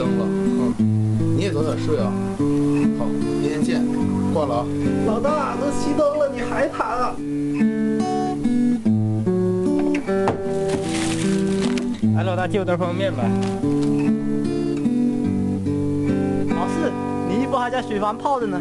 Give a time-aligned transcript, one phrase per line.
[0.00, 0.24] 灯了，
[0.78, 2.10] 嗯，你也早点睡啊。
[2.98, 3.04] 好，
[3.42, 3.84] 明天见，
[4.32, 4.66] 挂了啊。
[5.06, 7.14] 老大都熄灯了，你还弹啊？
[12.16, 13.28] 哎，老大借我袋方便面呗。
[16.56, 16.90] 老四，
[17.28, 18.58] 你衣服还在水房泡着呢。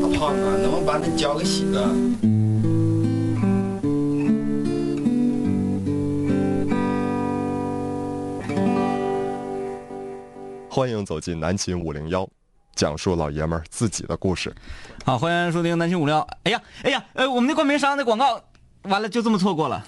[0.00, 1.90] 大胖子，能不能把那脚给洗了？
[10.76, 12.28] 欢迎走进南秦五零幺，
[12.74, 14.54] 讲述老爷们儿自己的故事。
[15.06, 16.20] 好，欢迎收听南秦五零幺。
[16.42, 18.38] 哎呀，哎呀，呃，我们的冠名商的广告
[18.82, 19.86] 完了就这么错过了。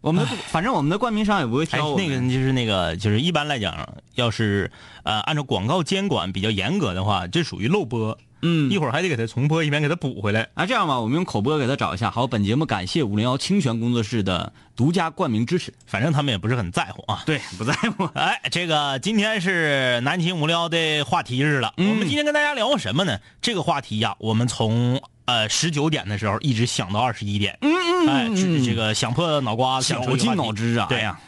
[0.00, 4.72] 我们的反正我们的冠名商也不会哎挑，那个就是那个就是一般来讲，要是
[5.02, 8.16] 呃按照广告监管比较严格的话，这属于漏播。
[8.42, 10.48] 嗯一会儿还得给他重播一遍，给他补回来。
[10.54, 12.10] 啊，这样吧，我们用口播给他找一下。
[12.10, 15.72] 好，本节目感谢五零幺清泉工作室的独家冠名支持。
[15.86, 17.22] 反正他们也不是很在乎啊。
[17.26, 18.04] 对，不在乎。
[18.14, 21.74] 哎，这个今天是南秦无聊的话题日了。
[21.76, 23.18] 嗯我们今天跟大家聊什么呢？
[23.40, 27.58] 这个话题呀、我们从呃十九点的时候一直想到二十一点。
[27.62, 30.86] 嗯嗯哎，这这个想破脑瓜子，想出绞尽脑汁啊！
[30.88, 31.18] 对哎呀，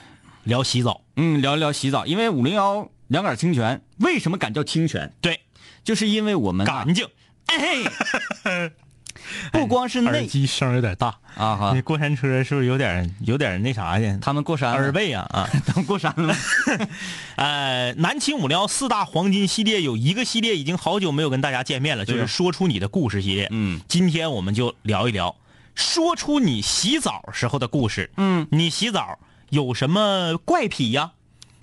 [0.45, 1.01] 聊洗澡。
[1.17, 5.13] 嗯，聊一聊洗澡，因为五零幺两杆清泉为什么敢叫清泉？
[5.21, 5.41] 对，
[5.85, 7.07] 就是因为我们啊干净。
[7.47, 8.71] 哎，
[9.53, 14.19] 不光是内耳机声有点大啊哈那，过山车是不是有点有点那啥呀？
[14.23, 15.49] 他们过山了耳背啊啊！
[15.67, 16.37] 他们过山了吗？
[17.37, 23.49] 呃，南秦五聊四大黄金系列有一个系列已经好久没有跟大家见面了，就是说出你的故事系列。
[23.51, 25.35] 嗯，今天我们就聊一聊，
[25.75, 28.11] 说出你洗澡时候的故事。
[28.17, 31.13] 嗯，你洗澡有什么怪癖呀？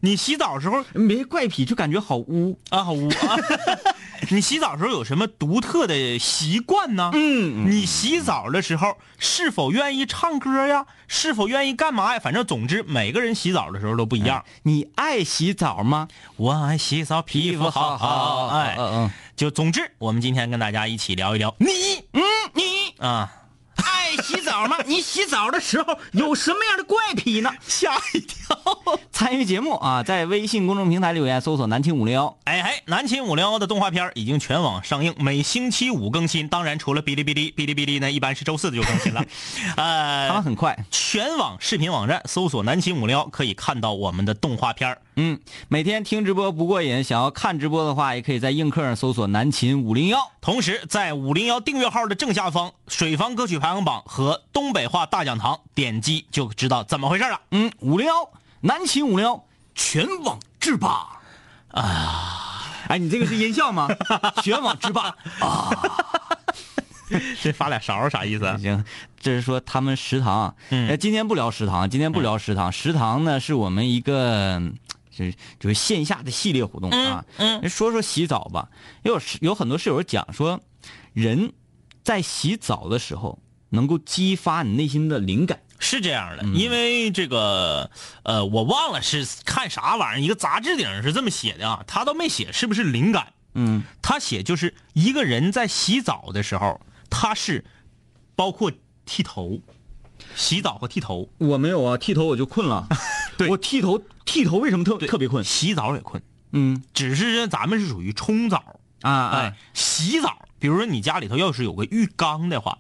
[0.07, 2.57] 你洗澡时候没怪癖，就感觉好污。
[2.69, 3.35] 啊，好污啊！
[4.31, 7.11] 你洗澡时候有什么独特的习惯呢？
[7.13, 10.85] 嗯你洗澡的时候是否愿意唱歌呀？
[11.09, 12.19] 是否愿意干嘛呀？
[12.19, 14.45] 反正总之，每个人洗澡的时候都不一样。
[14.63, 16.07] 你爱洗澡吗？
[16.37, 18.47] 我爱洗澡，皮肤好好。
[18.47, 21.67] 哎，嗯嗯，就总之，我们今天跟大家一起聊一聊你，
[22.13, 22.21] 嗯，
[22.53, 22.63] 你
[23.05, 23.29] 啊，
[23.75, 24.77] 爱洗澡吗？
[24.85, 27.51] 你洗澡的时候有什么样的怪癖呢？
[27.67, 28.57] 吓一跳。
[29.11, 36.47] 参与节目啊，在微信公众平台留言搜索“南秦五零幺哎嘿，南秦五零幺的动画片已经全网上映，每星期五更新。
[36.47, 39.25] 当然，除了哔哩哔哩，哔哩哔哩呢一般是周四就更新了。
[39.75, 40.77] ”，呃，他们很快。
[40.91, 57.39] 全网视频网站搜索“南秦五零幺”可以看到我们的动画片嗯，每天听直播不过瘾，想要看直播的话，也可以在映客上搜索“南秦五零幺同时，在五零幺订阅号的正下方，水房歌曲排行榜和东北话大讲堂，点击就知道怎么回事了。”。
[57.51, 58.13] 嗯，五零幺，
[58.61, 61.19] 南秦五零幺，全网制霸
[61.71, 62.63] 啊！
[62.87, 63.87] 哎，你这个是音效吗？
[64.41, 65.69] 全网制霸啊！
[67.41, 68.57] 这发俩勺啥意思啊？
[68.57, 68.83] 行，
[69.19, 70.55] 这是说他们食堂啊。
[70.69, 72.71] 嗯呃，今天不聊食堂，今天不聊食堂。
[72.71, 74.61] 食堂呢是我们一个，
[75.09, 77.23] 就是就是线下的系列活动啊。
[77.37, 78.69] 嗯说说洗澡吧，
[79.03, 80.59] 有有很多室友讲说，
[81.13, 81.53] 人
[82.03, 85.61] 在洗澡的时候能够激发你内心的灵感。
[85.79, 87.91] 是这样的，因为这个，
[88.23, 93.83] 呃，我忘了是看啥玩意儿，一个杂志顶上是这么写的啊，他都没写是不是灵感，嗯。
[94.01, 97.63] 他写就是一个人在洗澡的时候，他是
[98.35, 98.71] 包括
[99.05, 99.59] 剃头，
[100.35, 102.87] 洗澡和剃头，我没有啊，剃头我就困了。
[103.37, 103.47] 对。
[103.47, 105.43] 我剃头剃头为什么特特别困？
[105.43, 106.23] 洗澡也困，
[106.53, 106.81] 嗯。
[106.95, 112.79] 只是咱们是属于冲澡，啊哎啊，，洗澡，比如说你家里头要是有个浴缸的话，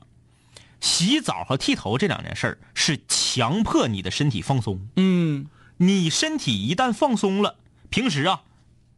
[0.87, 4.87] 洗澡和剃头这两件事儿是强迫你的身体放松。
[4.95, 7.57] 嗯你身体一旦放松了，
[7.89, 8.41] 平时啊，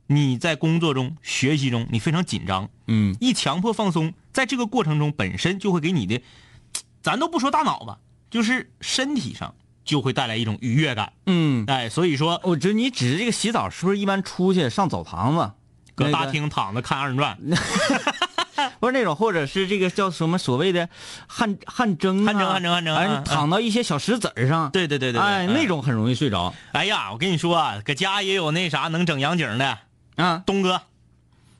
[0.05, 6.21] 你在工作中、学习中你非常紧张，嗯一强迫放松，在这个过程中本身就会给你的，
[7.01, 7.97] 咱都不说大脑吧，
[8.29, 11.11] 就是身体上就会带来一种愉悦感。
[11.25, 15.51] 嗯，哎，所以说我觉得你指着这个洗澡是不是一般出去上澡堂子？
[15.95, 17.37] 搁大厅躺着看二人转，
[18.79, 20.89] 不是那种，或者是这个叫什么所谓的
[21.27, 29.77] 汗汗蒸、啊、汗蒸汗蒸汗蒸哎，躺到一些小石子儿上，对对对对对哎，嗯那种很容易睡着哎呀，我跟你说啊，搁家也有那啥能整洋景的，
[30.15, 30.43] 啊。
[30.45, 30.81] 东哥，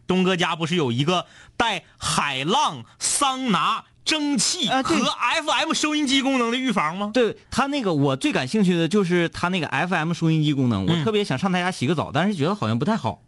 [0.07, 1.25] 东哥家不是有一个
[1.57, 7.12] 带海浪、桑拿、蒸汽和 FM 收音机功能的浴房吗？
[7.13, 13.21] 对他那个，我最感兴趣的就是他那个 FM 收音机功能，我嗯特别想上他家洗个澡，但是觉得好像不太好。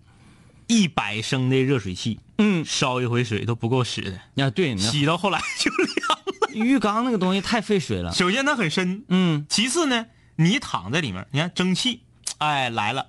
[0.71, 4.01] 一百升的热水器，嗯，烧一回水都不够使
[4.35, 6.21] 的，啊，对，洗到后来就凉了。
[6.55, 8.13] 浴缸那个东西太费水了。
[8.13, 10.05] 首先它很深，嗯，其次呢，
[10.37, 12.03] 你躺在里面，你看蒸汽，
[12.37, 13.07] 哎来了，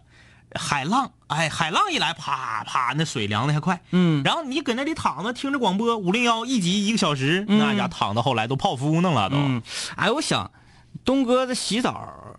[0.55, 9.37] 海浪，哎海浪一来，啪啪，那水凉的还快，嗯然后你搁那里躺着听着广播，五零幺一集一个小时，那家躺到后来都泡芙弄了都。
[9.37, 9.63] 嗯，
[9.97, 10.51] 哎，我想
[11.05, 12.32] 东哥的洗澡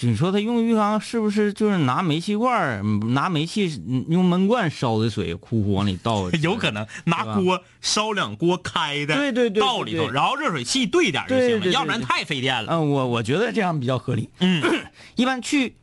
[0.00, 2.82] 你说他用浴缸是不是就是拿煤气罐
[3.14, 6.28] 拿煤气嗯用闷罐烧的水，呼呼往里倒？
[6.42, 12.72] 有可能拿锅烧两锅开的，对对对对倒里头，然后热水器兑点就行了，要不然太费电了。
[12.72, 14.28] 嗯，我我觉得这样比较合理。
[14.40, 14.62] 嗯
[15.14, 15.76] 一般去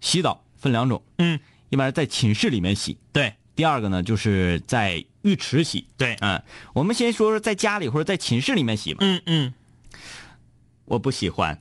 [0.00, 1.40] 洗澡分两种，嗯，
[1.70, 5.86] 一般是在寝室里面洗，对第二个呢就是在浴池洗。
[5.96, 6.42] 对，嗯，
[6.74, 8.98] 我们先说说在家里或者在寝室里面洗吧。
[9.00, 9.54] 嗯嗯，
[10.84, 11.58] 我不喜欢。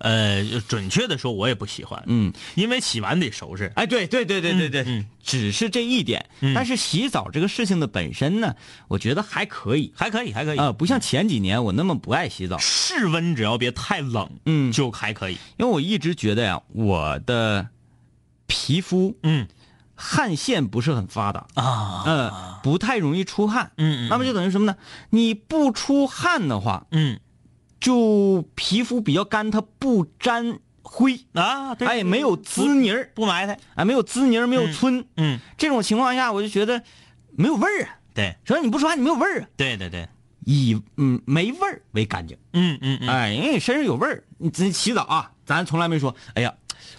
[0.00, 3.70] 呃，准确的说，我也不喜欢，嗯，因为洗完得收拾。
[3.76, 5.06] 哎，对对对对对对，嗯嗯。
[5.22, 6.26] 只是这一点。
[6.40, 6.54] 嗯。
[6.54, 8.54] 但是洗澡这个事情的本身呢，
[8.88, 9.92] 我觉得还可以。
[9.94, 10.58] 还可以，还可以。
[10.58, 12.58] 啊、不像前几年我那么不爱洗澡。
[12.58, 14.72] 室温只要别太冷，嗯。
[14.72, 15.34] 就还可以。
[15.58, 17.68] 因为我一直觉得呀，我的
[18.46, 19.46] 皮肤嗯。
[20.02, 22.32] 汗腺不是很发达，啊，嗯、
[22.62, 23.70] 不太容易出汗。
[23.76, 24.74] 嗯嗯那么就等于什么呢？
[25.10, 27.20] 你不出汗的话，嗯
[27.80, 33.58] 就皮肤比较干，它不沾灰，啊，对，哎，没有滋泥儿，不埋汰。
[33.74, 35.04] 哎，没有滋泥儿，没有皴。
[35.16, 36.82] 嗯，这种情况下，我就觉得
[37.30, 37.96] 没有味儿啊。
[38.12, 39.48] 对所以你不说话，你没有味儿啊。
[39.56, 40.06] 对对对，
[40.44, 46.52] 以嗯没味儿为干净，嗯嗯嗯，哎，因为你身上有味儿，你自己洗澡啊，咱从来没说，哎呀，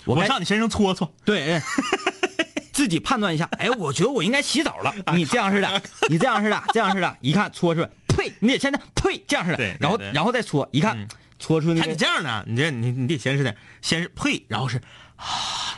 [0.06, 1.14] 我上你身上搓搓。
[1.26, 1.62] 对，哎
[2.72, 4.92] 自己判断一下，哎，我觉得我应该洗澡了。
[5.14, 11.08] 你这样似的，你这样似的，这样似的，一看搓出来，呸，你得先这呸，这样似的，然后然后再搓，一看、嗯
[11.42, 14.78] 搓出那看你个，这样呢，你这你你得先是的，先是呸，然后是
[15.16, 15.26] 啊，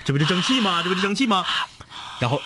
[0.03, 0.83] 这不是蒸汽吗？
[0.83, 1.45] 这不是蒸汽吗？
[2.19, 2.41] 然后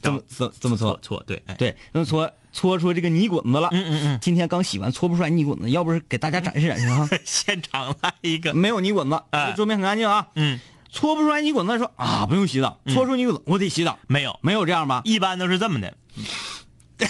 [0.00, 3.68] 这么这这么搓，搓对，哎，对，那么搓搓出这个泥滚子了。
[3.72, 10.28] 嗯嗯嗯，今天刚洗完，搓不出来泥滚子，要不是给大家展示展示啊， 现场来一个，没有泥滚子，哎桌面很干净啊。
[10.36, 10.60] 嗯，
[10.92, 15.02] 搓不出来泥滚子，说啊不用洗澡，搓出泥滚子我得洗澡，没有，没有这样吧？
[15.04, 15.92] 一般都是这么的。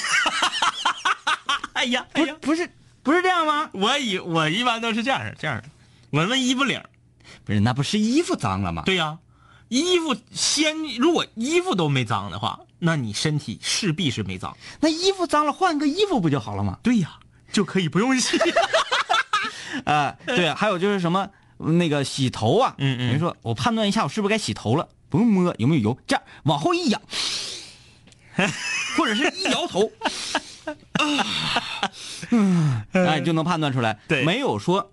[1.77, 2.69] 哎呀，哎不呀，不是
[3.03, 3.69] 不是这样吗？
[3.73, 5.65] 我以我一般都是这样这样的，
[6.11, 6.89] 闻闻衣服领儿。
[7.45, 8.83] 不是，那不是衣服脏了吗？
[8.87, 9.19] 对呀、
[9.69, 14.57] 衣服先如果衣服都没脏的话，那你身体势必是没脏。
[14.81, 16.79] 那衣服脏了，换个衣服不就好了吗？
[16.83, 17.19] 对呀、
[17.53, 18.39] 就可以不用洗。
[19.85, 21.29] 啊、 对，还有就是什么
[21.59, 27.03] 那个洗头啊，嗯嗯人说我判断一下我是不是该洗头了，不用摸有没有油，这样往后一仰，
[28.97, 29.91] 或者是一摇头，
[32.93, 34.25] 哎，就能判断出来，对。
[34.25, 34.93] 没有说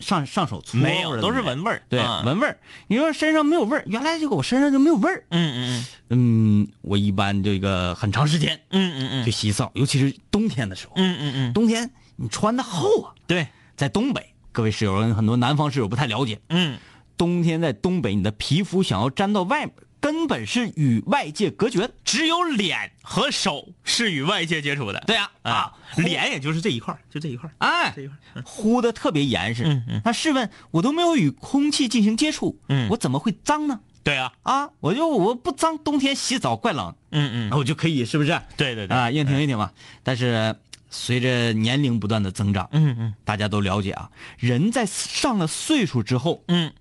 [0.00, 1.82] 上上手搓没有，都是闻味儿。
[1.88, 2.58] 对，啊闻味儿。
[2.88, 5.24] 你说身上没有味儿，原来这个我身上就没有味儿。
[5.30, 9.24] 嗯嗯嗯，我一般这个很长时间嗯嗯嗯。
[9.24, 10.92] 去洗澡，尤其是冬天的时候。
[10.96, 16.78] 嗯嗯嗯，冬天你穿的厚啊，对，在东北，各位室友很多南方室友不太了解，嗯。
[17.16, 21.90] 冬天在东北，你的皮肤想要粘到外面，根本是与外界隔绝的。
[22.04, 25.02] 只有脸和手是与外界接触的。
[25.06, 28.42] 对呀、啊，脸也就是这一块就这一块哎这一块儿。
[28.44, 29.64] 呼的特别严实。
[29.64, 33.80] 嗯嗯那试问，我都没有与空气进行接触，嗯我怎么会脏呢？
[34.04, 38.40] 对啊，啊，我就我不脏，冬天洗澡怪冷，嗯那我就可以，是不是？
[38.56, 39.70] 对对对啊，硬挺一挺嘛。
[40.02, 40.56] 但是
[40.88, 46.72] 随着年龄不断的增长，嗯嗯大家都了解啊，人在上了岁数之后，嗯，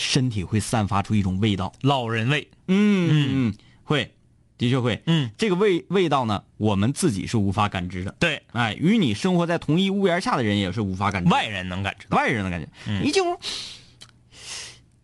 [0.00, 1.72] 身体会散发出一种味道。
[1.82, 2.48] 老人味。
[2.68, 3.54] 嗯嗯，
[3.84, 4.14] 会，
[4.56, 5.02] 的确会。
[5.04, 8.14] 嗯，这个味味道呢，我们自己是无法感知的。
[8.18, 11.30] 对，哎，与你生活在同一屋檐下的人也是无法感知。
[11.30, 12.16] 外人能感知到。
[12.16, 13.38] 外人能感觉，嗯一进屋，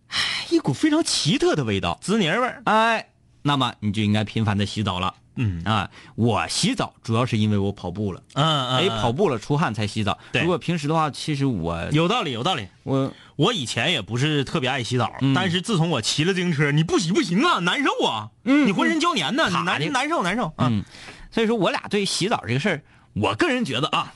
[0.09, 1.99] 唉一股非常奇特的味道。
[2.01, 2.63] 滋泥味儿。
[2.65, 3.11] 哎，
[3.43, 5.15] 那么你就应该频繁的洗澡了。
[5.39, 10.19] 嗯啊，我洗澡主要是因为我跑步了，嗯哎，跑步了出汗才洗澡。
[10.33, 12.67] 对如果平时的话，其实我有道理，有道理。
[12.85, 20.69] 我我以前也不是特别爱洗澡，嗯但是自从我骑了自行车，你不洗不行啊，难受啊，嗯你浑身胶黏的难难受难受啊。
[20.71, 20.83] 嗯，
[21.31, 22.83] 所以说我俩对洗澡这个事儿，
[23.15, 24.15] 我个人觉得啊，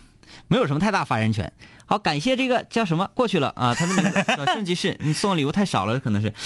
[0.49, 1.53] 没有什么太大发言权。
[1.87, 6.33] 好，感谢这个叫什么过去了啊，他的名字小顺其事，你送的礼物太少了，可能是。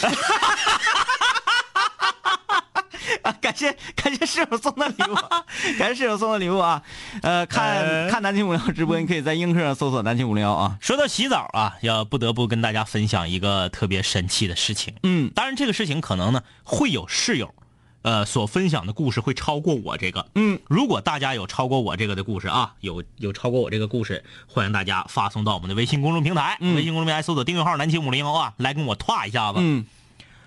[3.28, 5.14] 啊，感谢感谢室友送的礼物，
[5.78, 6.82] 感谢室友送的礼物啊！
[7.22, 10.76] 呃，看、呃看南青五零幺直播，你可以在映客上搜索南青五零幺啊。
[10.80, 14.94] 说到洗澡啊，要不得不跟大家分享一个特别神奇的事情。
[15.02, 17.54] 嗯当然这个事情可能呢会有室友，
[18.02, 20.26] 呃所分享的故事会超过我这个。
[20.34, 29.60] 嗯，如果大家有超过我这个的故事啊，有有超过我这个故事，欢迎大家发送到我们的微信公众平台，嗯微信公众平台搜索订阅号南秦五零幺啊，来跟我歘一下子。
[29.62, 29.86] 嗯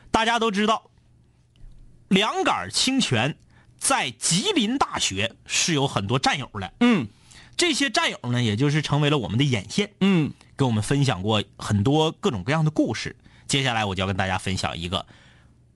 [0.10, 0.84] 大家都知道，
[2.08, 3.38] 两杆清泉
[3.78, 6.74] 在吉林大学是有很多战友的。
[6.80, 7.08] 嗯
[7.56, 13.16] 这些战友呢，也就是成为了我们的眼线，嗯跟我们分享过很多各种各样的故事。
[13.48, 15.06] 接下来我就要跟大家分享一个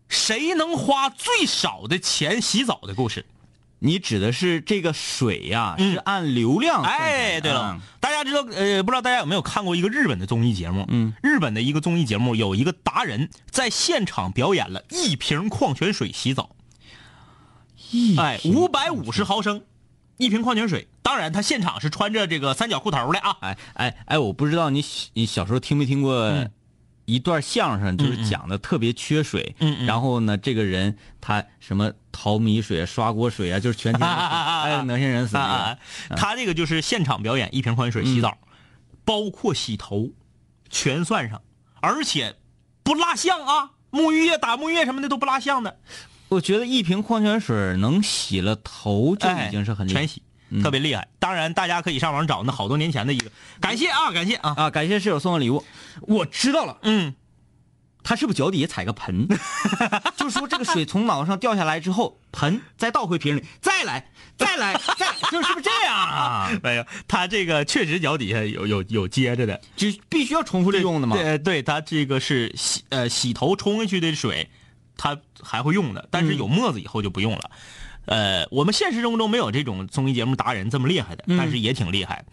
[0.09, 3.25] 谁能花最少的钱洗澡的故事。
[3.83, 6.83] 你指的是这个水呀、嗯是按流量。
[6.83, 10.85] 哎，对了啊，大家知道呃，不知道大家有没有看过一个日本的综艺节目？
[10.87, 16.55] 嗯，日本的一个综艺节目有一个达人在现场表演了一瓶矿泉水洗澡，
[17.89, 19.63] 一哎，五百五十毫升，
[20.17, 20.87] 一瓶矿泉水。
[21.01, 23.35] 当然，他现场是穿着这个三角裤头的啊。
[23.41, 26.51] 哎哎哎，我不知道你你小时候听没听过嗯
[27.05, 29.85] 一段相声，就是讲的特别缺水，嗯嗯。
[29.85, 35.53] 然后呢，这个人他什么淘米水啊、刷锅水啊，就是全天 哎恶心人死那个。
[35.53, 35.77] 啊，
[36.15, 38.37] 他这个就是现场表演一瓶矿泉水洗澡，
[39.03, 40.09] 包括洗头，
[40.69, 41.41] 全算上，
[41.81, 42.35] 而且
[42.83, 45.79] 不落相啊，沐浴液、打沐浴液什么的都不落相的，
[46.29, 49.99] 我觉得一瓶矿泉水能洗了头就已经是很厉害。
[49.99, 50.21] 哎全洗，
[50.61, 51.07] 特别厉害。
[51.19, 54.69] 当然，大家可以上网找那好多年前的一个，感谢啊，感谢啊，啊！
[54.69, 55.63] 感谢室友送的礼物，
[56.01, 57.13] 我知道了，嗯，
[58.03, 59.27] 他是不是脚底下踩个盆？
[60.17, 66.49] 就是说这个水从脑上掉下来之后，盆再倒回瓶里，再来，再来，再来， 就是是不是这样啊？
[66.63, 71.15] 没有，他这个确实脚底下有有有接着的，就必须要重复利用的嘛。
[71.15, 74.49] 对，对，它这个是洗呃洗头冲下去的水，
[74.97, 77.51] 他还会用的，但是有沫子以后就不用了。
[78.05, 82.25] 呃，我们现实生活中没有这种综艺节目达人这么厉害的，但是也挺厉害。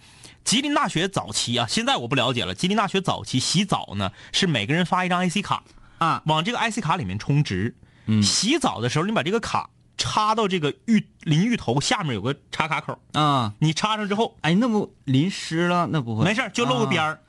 [0.44, 2.54] 吉林大学早期啊，现在我不了解了。
[2.54, 5.62] 吉林大学早期洗澡呢，是每个人发一张 IC 卡
[5.98, 7.74] 啊，往这个 IC 卡里面充值。
[8.06, 15.86] 嗯，洗澡的时候，你把这个卡插到这个浴淋浴头下面有个插卡口，啊，你插上之后，哎，那不淋湿了？
[15.92, 16.24] 那不会？
[16.24, 17.20] 没事就露个边儿。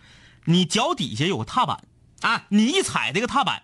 [0.45, 1.83] 你脚底下有个踏板
[2.21, 3.63] 啊，你一踩这个踏板，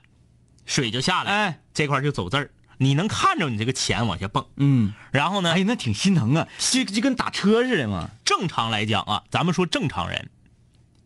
[0.66, 4.46] 水就下来，哎，这块儿就走字儿，你能看着你这个钱往下蹦。
[4.58, 8.10] 嗯，然后呢，哎，那挺心疼啊，就就跟打车似的嘛。
[8.24, 10.30] 正常来讲啊，咱们说正常人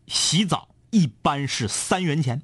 [0.07, 2.41] 洗澡一般是三元钱，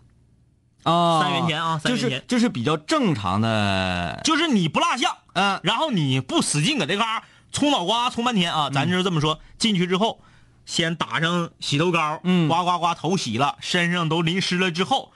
[0.84, 2.28] 啊，三元钱啊三就是元钱。
[2.28, 5.60] 就是比较正常的，就是你不落下，嗯。
[5.64, 10.22] 然后你不使劲搁这嘎冲脑瓜冲半天啊，咱就这么说，进去之后
[10.66, 12.48] 先打上洗头膏，嗯。
[12.48, 15.12] 呱呱呱头洗了，身上都淋湿了之后，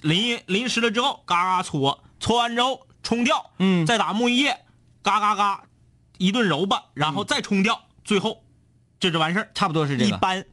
[0.00, 4.60] 淋淋湿了之后，嘎嘎搓，搓完之后冲掉，嗯再打沐浴液，
[5.02, 5.64] 嘎嘎嘎
[6.18, 8.44] 一顿揉吧，然后再冲掉，最后
[9.00, 9.50] 这就完事儿。
[9.54, 10.10] 差不多是这个。
[10.10, 10.44] 一般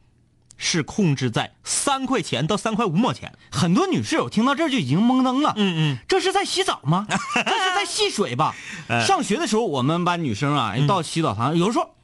[0.58, 3.38] 是控制在三块钱到三块五毛钱。
[3.51, 5.53] 很多女室友听到这儿就已经懵登了。
[5.56, 7.06] 嗯嗯，这是在洗澡吗？
[7.10, 8.56] 这是在戏水吧？
[8.89, 11.96] 哎 上学的时候，我们班女生啊，一到洗澡堂，有的时候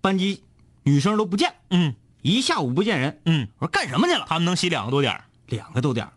[0.00, 0.44] 班级
[0.84, 3.20] 女生都不见，嗯一下午不见人。
[3.24, 4.26] 嗯，我说干什么去了？
[4.28, 6.12] 他们能洗两个多点儿两个多点儿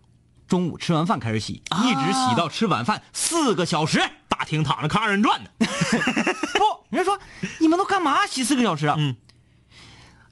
[0.47, 4.01] 中午吃完饭开始洗，一直洗到吃晚饭，四个小时。
[4.27, 5.49] 大厅躺着看二人转呢。
[5.59, 7.19] 不，人家说
[7.59, 8.95] 你们都干嘛洗四个小时啊？
[8.97, 9.15] 嗯，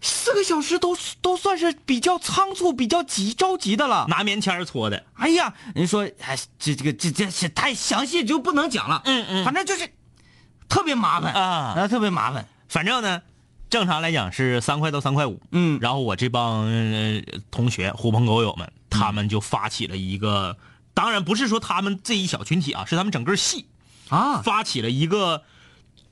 [0.01, 4.07] 四个小时都都算是比较仓促、比较急着急的了。
[4.09, 5.05] 拿棉签儿搓的。
[5.13, 9.03] 哎呀，人说哎，这这个这这这太详细就不能讲了。
[9.05, 9.87] 嗯嗯反正就是
[10.67, 12.47] 特别麻烦啊特别麻烦。
[12.67, 13.21] 反正呢，
[13.69, 15.39] 正常来讲是三块到三块五。
[15.51, 20.57] 嗯然后我这帮、呃同学狐朋狗友们，他们就发起了一个，
[20.93, 23.65] 当然不是说他们这一小群体啊，是他们整个系
[24.09, 25.43] 啊，发起了一个，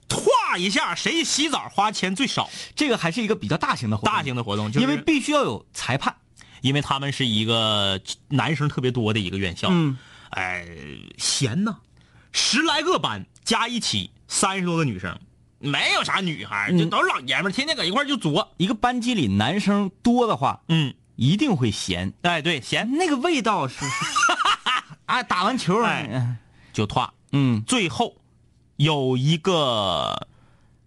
[0.08, 6.16] 歘一下谁洗澡花钱最少，这个还是一个比较大型的活动，大型的活动，就是因为必须要有裁判。
[6.62, 9.98] 因为他们是一个男生特别多的一个院校，嗯，
[10.32, 10.68] 哎，
[11.18, 11.78] 闲呐，
[12.34, 15.18] 十来个班加一起三十多个女生，
[15.60, 18.52] 没有啥女孩，就都是老爷们儿，天天搁一块儿就作。
[18.58, 22.90] 一个班级里男生多的话，嗯，一定会咸，哎，对，咸。
[22.94, 23.76] 那个味道是
[25.06, 26.38] 啊，打完球哎
[26.72, 27.10] 就歘。
[27.34, 27.62] 嗯。
[27.68, 28.16] 最后
[28.78, 30.28] 有一个，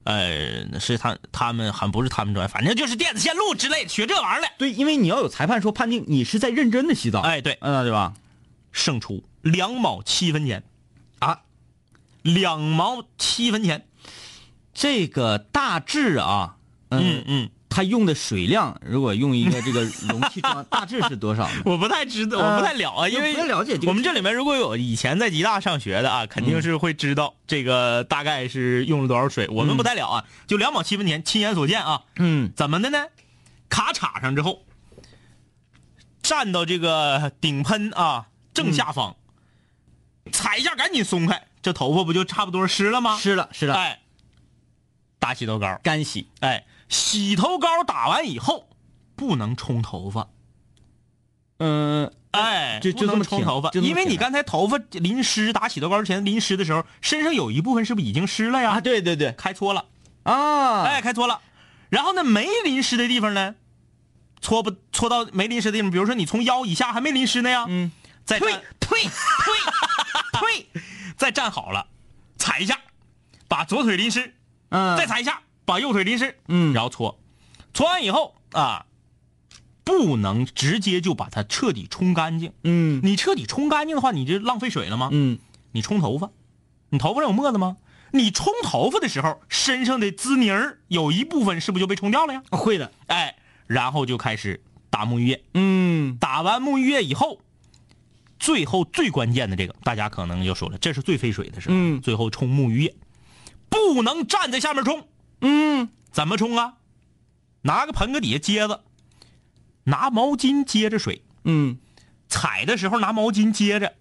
[0.04, 4.48] 呃，是他他们还不是他们专业，反正就是电子线路之类的，学这玩意儿的。
[4.56, 8.14] 对，因为你要有裁判说判定你是在认真的洗澡，哎，对，嗯，对吧？
[8.72, 10.62] 胜出两毛七分钱。
[11.18, 11.42] 啊，
[12.22, 13.86] 两毛七分钱。
[14.72, 16.56] 这个大致啊，
[16.88, 21.62] 嗯嗯，他用的水量，如果用一个这个容器装，大致是多少呢？
[21.64, 29.48] 我不太知道，我不太了啊，因为不太了解我们这里面如果有以前在吉大上学的啊，肯定是会知道这个大概是用了多少水。
[29.48, 32.02] 我们不太了啊，就两毛七分钱，亲眼所见啊。
[32.16, 32.98] 嗯，怎么的呢？
[33.70, 34.64] 卡插上之后，
[36.22, 39.16] 站到这个顶喷啊正下方，
[40.30, 43.16] 踩一下赶紧松开，这头发不就差不多湿了吗？
[43.16, 44.00] 湿了，湿了，哎，
[45.18, 46.28] 打洗头膏，干洗。
[46.40, 48.68] 哎，洗头膏打完以后
[49.16, 50.28] 不能冲头发，
[51.58, 58.72] 嗯，哎，就就这么冲头发，因为你刚才头发淋湿，打洗头膏之前淋湿的时候，身上有一部分是不是已经湿了呀？
[58.72, 59.86] 啊，对对对，开搓了，
[60.24, 61.40] 啊，哎，开搓了。
[61.88, 63.54] 然后呢，没淋湿的地方呢，
[64.42, 67.90] 搓不搓到没淋湿的地方，比如说你从腰以下还没淋湿呢呀，嗯，
[68.24, 69.10] 再退站退退
[70.32, 70.82] 退，
[71.16, 71.86] 再站好了，
[72.36, 72.78] 踩一下，
[73.48, 74.34] 把左腿淋湿，
[74.68, 77.18] 嗯再踩一下，把右腿淋湿，嗯然后搓，
[77.72, 78.86] 搓完以后啊，
[79.84, 82.52] 不能直接就把它彻底冲干净。
[82.64, 85.08] 嗯你彻底冲干净的话，你就浪费水了吗？
[85.12, 85.38] 嗯，
[85.72, 86.30] 你冲头发，
[86.90, 87.76] 你头发上有沫子吗？
[88.12, 92.42] 你冲头发的时候，身上的滋泥儿有一部分是不是就被冲掉了呀？
[92.50, 92.92] 会的。
[93.06, 97.40] 哎，然后就开始打沐浴液，嗯打完沐浴液以后，
[98.38, 101.74] 最后最关键的这个，大家可能就说了，这是最费水的时候。
[101.74, 102.94] 嗯最后冲沐浴液，
[103.70, 105.08] 不能站在下面冲，
[105.42, 106.74] 嗯，怎么冲啊？
[107.60, 108.82] 拿个盆搁底下接着，
[109.84, 111.78] 拿毛巾接着水，嗯
[112.28, 113.92] 踩的时候拿毛巾接着。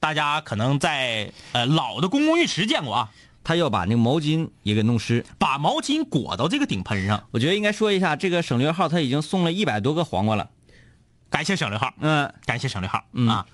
[0.00, 3.10] 大家可能在呃老的公共浴池见过啊，
[3.42, 5.24] 他要把那个毛巾也给弄湿。
[5.38, 7.24] 把毛巾裹到这个顶盆上。
[7.30, 10.50] 我觉得应该说一下，这个省略号他已经送了一百多个黄瓜了。
[11.30, 13.46] 感谢省略号，嗯，感谢省略号、嗯啊！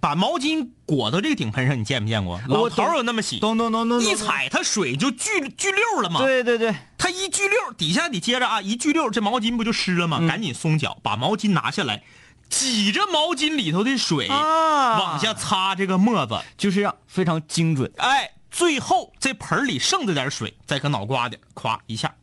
[0.00, 2.40] 把毛巾裹到这个顶盆上，你见没见过？
[2.48, 10.18] 老头有那么洗，咚咚咚咚，一踩它水就聚聚溜了嘛。，对对对，它一聚溜，底下你接着啊，一聚溜，这毛巾不就湿了吗？
[10.20, 12.02] 嗯赶紧松脚，把毛巾拿下来，
[12.48, 16.38] 挤着毛巾里头的水、啊往下擦这个沫子。
[16.56, 17.90] 就是让非常精准。
[17.96, 22.14] 哎，最后这盆里剩这点水，再搁脑瓜顶咵一下，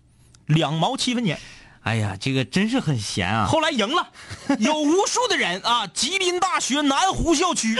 [0.45, 1.39] 两毛七分钱。
[1.83, 3.45] 哎呀，这个真是很闲啊！
[3.45, 4.09] 后来赢了，
[4.59, 7.77] 有无数的人啊，吉林大学南湖校区，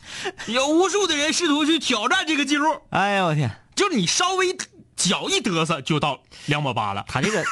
[0.46, 4.56] 有无数的人试图去挑战这个记录，哎呀，我天，就是你稍微
[4.94, 7.42] 脚一嘚瑟就到两毛八了，他这个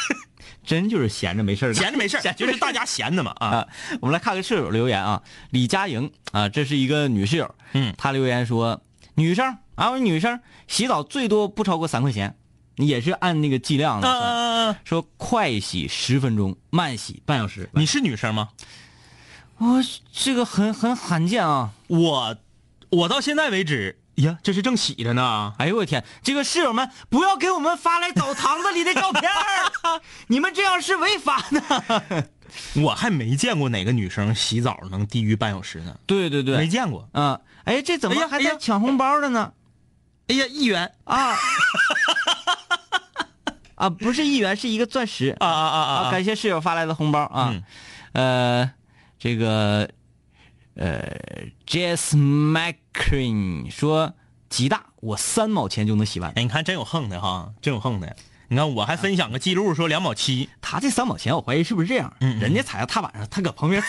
[0.64, 3.48] 真就是闲着没事儿闲着没事儿就是大家闲的嘛啊。
[3.48, 3.68] 啊。
[4.00, 7.92] 我们来看个室友留言啊，李佳莹啊，这是一个女室友，嗯。
[7.98, 8.80] 她留言说，
[9.16, 12.36] 女生啊，我女生洗澡最多不超过三块钱，
[12.76, 17.68] 也是按那个剂量的说快洗十分钟，慢洗半小时。
[17.74, 18.48] 你是女生吗？
[19.58, 19.80] 我
[20.12, 21.70] 这个很很罕见啊！
[21.86, 22.36] 我
[22.90, 25.54] 我到现在为止呀，这是正洗着呢。
[25.58, 32.28] 哎呦我天，这个室友们不要给我们发来澡堂子里的照片儿 你们这样是违法的。
[32.82, 37.08] 我还没见过哪个女生洗澡能低于半小时呢，对对对，没见过。
[37.12, 39.52] 啊，哎，这怎么还在抢红包的呢？
[40.28, 41.36] 哎呀，一元啊
[43.82, 45.94] 啊，不是一元，是一个钻石啊啊啊啊！
[46.06, 46.10] 啊！
[46.12, 48.70] 感谢室友发来的红包啊嗯，呃，
[49.18, 49.90] 这个
[50.76, 51.02] 呃
[51.66, 54.14] ，Jess McQueen 说
[54.48, 56.30] 极大，我三毛钱就能洗完。
[56.36, 58.14] 哎，你看真有横的哈，真有横的。
[58.46, 62.14] 你看我还分享个记录，说两毛七，他这三毛钱，我怀疑是不是这样？
[62.20, 63.82] 嗯嗯人家踩到踏板上，他搁旁边，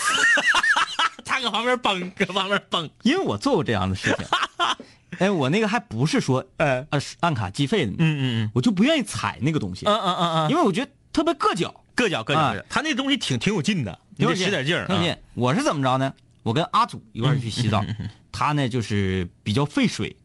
[1.24, 2.90] 他搁旁边蹦，搁旁边蹦。
[3.02, 4.26] 因为我做过这样的事情。
[5.18, 6.86] 哎，我那个还不是说呃，
[7.20, 11.82] 按卡计费的，嗯嗯嗯我就不愿意踩那个东西，嗯嗯嗯嗯，因为我觉得特别硌脚。
[11.96, 14.84] 硌脚硌脚他那东西挺挺有劲的，你得使点劲儿。
[14.88, 15.18] 挺有劲啊。
[15.34, 16.12] 我是怎么着呢？
[16.42, 17.84] 我跟阿祖一块儿去洗澡，
[18.32, 20.16] 他呢就是比较费水，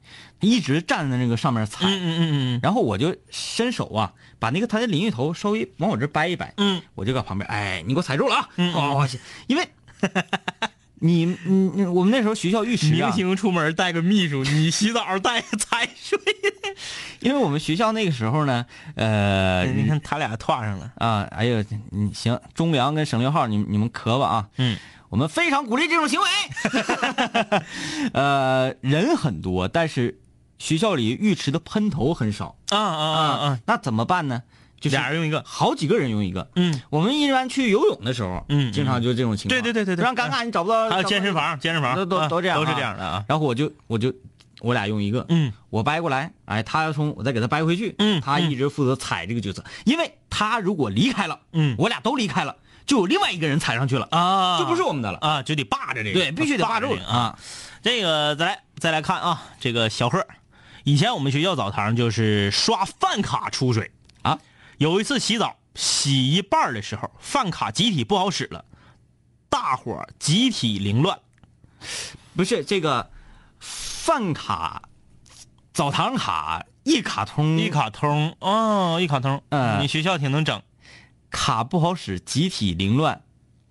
[0.42, 8.50] 一直站在那个上面踩，嗯嗯嗯嗯然后我就伸手啊，把那个他的淋浴头稍微往我这掰一掰，嗯我就搁旁边，哎，你给我踩住了啊！
[8.74, 9.08] 哦，
[9.46, 9.70] 因为
[11.00, 16.20] 你你你我们那时候学校浴池明啊，星出门带个秘书，你洗澡带个财水。
[17.20, 20.92] 因为我们学校那个时候呢，呃，你看他俩歘上了。
[20.96, 24.48] 啊，哎呦，你行，中粮跟省六号，你们你们磕吧啊！
[24.58, 24.78] 嗯，
[25.10, 26.28] 我们非常鼓励这种行为。
[28.14, 30.20] 呃，人很多，但是
[30.58, 33.60] 学校里浴池的喷头很少啊啊啊啊！
[33.66, 34.44] 那怎么办呢？
[34.80, 35.44] 就是俩人用一个。
[35.46, 36.50] 好几个人用一个。
[36.56, 39.50] 嗯，我们一般去游泳的时候，嗯经常就这种情况。
[39.50, 40.04] 对对对对对。
[40.04, 40.90] 非常尴尬，你找不到。
[40.90, 41.96] 还有健身房，健身房。
[41.96, 43.24] 都都啊都这样啊，都是这样的啊。
[43.28, 44.14] 然后我就我就
[44.62, 45.52] 我俩用一个，嗯。
[45.70, 51.76] 我掰过来，哎，他要从我再给他掰回去，嗯他一直负责踩这个角色，因为他如果离开了，嗯。
[51.78, 57.06] 我俩都离开了，就有另外一个人踩上去了，啊，就不是我们的了，啊，就得霸着这个，对，必须得霸住 这个。
[57.06, 57.18] 啊。
[57.18, 57.40] 啊，
[57.82, 60.26] 这个再来再来看啊，这个小贺，
[60.84, 63.84] 以前我们学校澡堂就是刷饭卡出水。
[63.84, 63.90] 啊，
[64.80, 68.64] 有一次洗澡洗一半的时候，饭卡集体不好使了，
[69.50, 71.20] 大伙儿集体凌乱。
[72.34, 73.12] 不是这个
[73.60, 74.84] 饭卡、
[75.74, 79.82] 澡堂卡、一卡通、一卡通哦，一卡通，嗯。
[79.82, 80.62] 你学校挺能整，
[81.30, 83.22] 卡不好使，集体凌乱。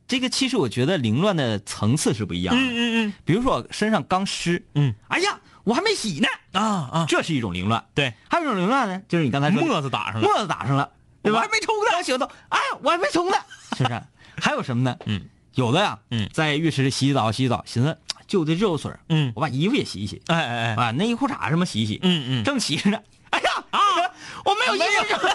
[0.07, 2.61] 这个其实我觉得凌乱的层次是不一样的。
[2.61, 3.15] 嗯嗯嗯。
[3.25, 7.83] 比如说我身上刚湿，嗯，哎呀，我还没洗呢，嗯啊啊，这是一种凌乱。
[7.95, 10.91] 对，还有一种凌乱呢，就是你刚才说的沫子打上了，沫子打上了，
[11.23, 11.39] 对吧？
[11.39, 13.37] 我还没冲呢我洗完头，哎，我还没冲呢，
[13.77, 14.03] 是不是？
[14.41, 14.97] 还有什么呢？
[15.07, 15.23] 嗯，
[15.55, 16.29] 有的呀，嗯。
[16.33, 19.33] 在浴室里洗澡洗澡，寻思就这热水，嗯。
[19.35, 22.45] 我把衣服也洗一洗，哎哎哎，把，内衣裤衩什么洗一洗，嗯嗯。
[22.45, 22.91] 正洗着。
[22.91, 22.99] 呢，
[23.31, 23.79] 哎呀啊，
[24.45, 25.29] 我没有衣服。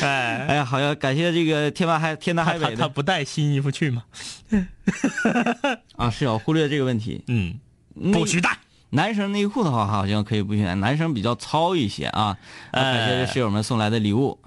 [0.02, 2.76] 哎，哎呀，好像感谢这个天南海天南海北的。
[2.76, 4.02] 他他不带新衣服去吗？
[5.96, 7.22] 啊，是要忽略这个问题。
[7.28, 7.58] 嗯，
[8.12, 8.58] 不许带。
[8.90, 12.36] 男生内裤的话，好像可以不选，男生比较糙一些啊。
[12.72, 14.38] 哎感谢室友们送来的礼物。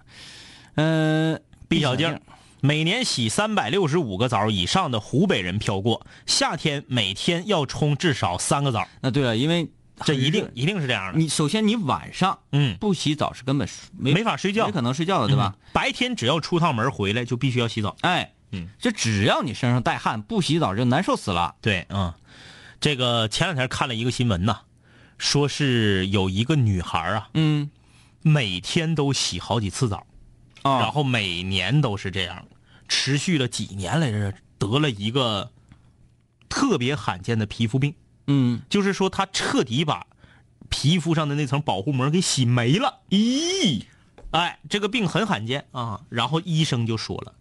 [0.75, 2.19] 嗯、毕小静，
[2.61, 9.69] 每年洗三百六十五个澡以上的湖北人飘过，夏天每天要冲至少三个澡，那对了，因为
[10.03, 11.19] 这一定一定是这样的。
[11.19, 15.55] 你首先你晚上嗯，不洗澡是根本没没法睡觉没可能睡觉的，对吧？
[15.55, 17.95] 嗯白天只要出趟门回来就必须要洗澡。
[18.01, 21.55] 哎，嗯，这只要你身上带汗，不洗澡就难受死了。
[21.61, 22.13] 对，嗯，
[22.83, 24.57] 这个前两天看了一个新闻呐，
[25.17, 27.71] 说是有一个女孩啊，嗯
[28.21, 30.05] 每天都洗好几次澡，
[30.63, 32.45] 啊，然后每年都是这样，
[32.89, 35.49] 持续了几年来着，得了一个
[36.49, 37.95] 特别罕见的皮肤病，
[38.27, 40.05] 嗯，就是说她彻底把
[40.67, 42.99] 皮肤上的那层保护膜给洗没了。
[43.11, 43.85] 咦，
[44.31, 46.01] 哎，这个病很罕见啊。
[46.09, 47.33] 然后医生就说了，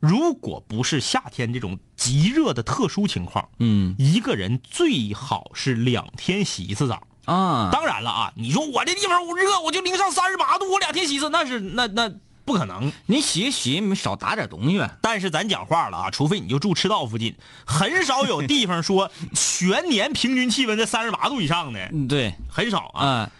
[0.00, 7.02] 如果不是夏天这种极热的特殊情况，嗯一个人最好是两天洗一次澡。
[7.24, 12.08] 啊，当然了啊，你说我这地方我热，我就零上三十八度，我两天洗一次，那是那那
[12.44, 12.92] 不可能。
[13.06, 14.96] 你洗洗，你少打点东西呗。
[15.02, 23.04] 但是咱讲话了啊，除非你就住赤道附近，很少有地方说全年平均气温在三十八度以上的，嗯，对很少啊。
[23.04, 23.30] 啊，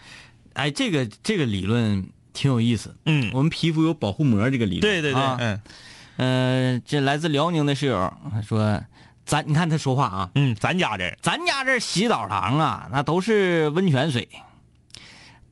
[0.51, 2.93] 哎，这个这个理论挺有意思。
[3.05, 4.81] 嗯，我们皮肤有保护膜这个理论。
[4.81, 5.61] 对对对，啊嗯
[6.17, 8.13] 呃，这来自辽宁的室友
[8.45, 8.81] 说，
[9.25, 14.27] 咱你看他说话啊，嗯，咱家这咱家这洗澡堂啊，那都是温泉水。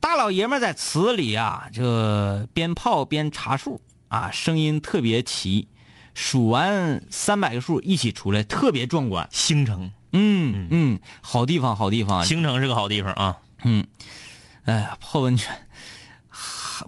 [0.00, 5.68] 大老爷们在池里啊，这边泡边查数啊，声音特别齐，
[6.14, 9.28] 数完三百个数一起出来，特别壮观。
[9.30, 12.24] 兴城，嗯嗯，好地方，好地方。
[12.24, 13.38] 兴城是个好地方啊。
[13.64, 13.86] 嗯
[14.64, 15.65] 哎呀，泡温泉。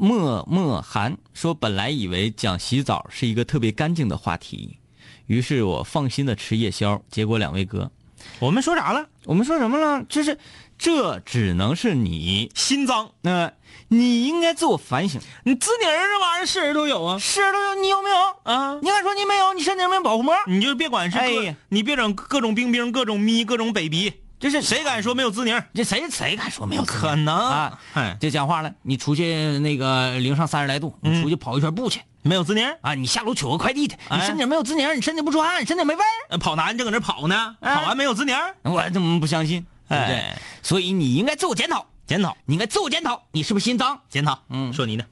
[0.01, 4.79] 莫莫寒说：“本来以为讲洗澡是一个特别干净的话题，
[5.27, 7.01] 于是我放心的吃夜宵。
[7.11, 7.91] 结果两位哥，
[8.39, 9.07] 我们说啥了？
[9.25, 10.05] 我们说什么了？
[10.09, 10.39] 就是
[10.79, 13.53] 这只能是你，心脏，那、
[13.89, 15.21] 你应该自我反省。
[15.45, 18.17] 你自己儿这玩意儿是人都有啊是人都有，你有没有？
[18.45, 18.79] 啊！
[18.81, 19.53] 你敢说你没有？
[19.55, 20.35] 你身体上没有保护膜？
[20.47, 25.67] 你就别管是各，哎呀你别整各种冰冰、各种咪、各种 baby，这是谁敢说没有滋宁儿？
[25.75, 26.85] 这谁谁敢说没有？
[26.85, 27.81] 可能啊！
[27.95, 32.95] 哎，这讲话了，你出去那个零上三十来度，你出去跑一圈步去、没有滋宁儿，啊！
[32.95, 36.07] 你下楼取个快递去，你哎身体没有滋宁，你身体不出汗，你身体没味儿。
[36.31, 39.67] 呃跑男正搁那跑呢，哎跑完没有滋宁儿，我怎么不相信？
[39.89, 40.17] 对不对？
[40.17, 44.01] 哎所以你应该自我检讨，检讨你应该自我检讨，你是不是心脏？
[44.09, 44.39] 检讨。
[44.51, 45.05] 嗯说你呢？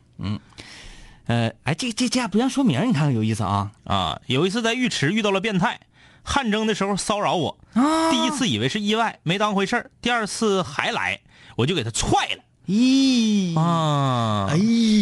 [1.26, 3.72] 呃，哎，这这这还不让说名儿，你看看有意思啊！
[3.82, 5.80] 啊，有一次在浴池遇到了变态，
[6.26, 8.10] 汗蒸的时候骚扰我，啊。
[8.10, 11.20] 第一次以为是意外，没当回事儿第二次还来，
[11.56, 12.42] 我就给他踹了。
[12.66, 14.48] 咦，啊。
[14.50, 14.56] 哎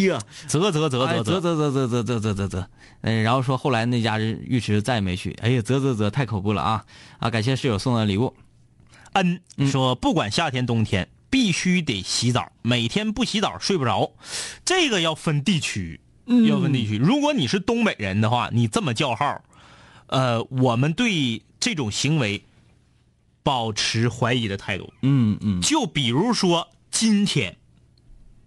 [0.07, 1.25] 呀，啧啧啧哎啧。
[1.25, 2.67] 啧啧，啧啧啧啧啧啧啧，
[3.01, 6.85] 嗯，然后说后来那家浴池再也没去，哎呀，啧啧啧，太恐怖了啊！
[7.19, 8.35] 啊，感谢室友送的礼物，
[9.15, 9.41] 嗯。
[9.67, 14.13] 说不管夏天冬天必须得洗澡，每天不洗澡睡不着，
[14.65, 16.01] 这个要分地区，
[16.47, 16.99] 要分地区。
[16.99, 19.43] 如果你是东北人的话，你这么叫号，
[20.07, 22.45] 呃，我们对这种行为
[23.43, 24.93] 保持怀疑的态度。
[25.03, 25.61] 嗯嗯。
[25.61, 27.57] 就比如说今天，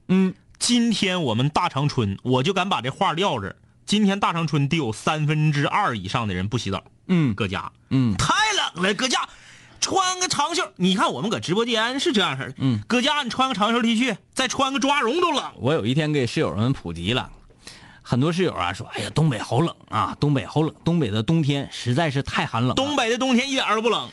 [0.08, 3.56] 嗯，今天我们大长春，我就敢把这话撂这儿。
[3.86, 7.34] 今天大长春得有三分之二以上的人不洗澡，嗯。
[7.34, 8.16] 搁家，嗯。
[8.18, 8.34] 太
[8.74, 9.30] 冷了，搁家
[9.80, 10.74] 穿个长袖。
[10.76, 15.54] 你看我们搁直播间是这样式的，嗯，搁家你穿个长袖 T 恤，再穿个抓绒都冷。
[15.58, 17.32] 我有一天给室友们普及了，
[18.10, 22.74] 很多室友啊说：“哎呀，东北好冷啊，东北好冷，东北的冬天实在是太寒冷。
[22.74, 24.10] 东北的冬天一点都不冷，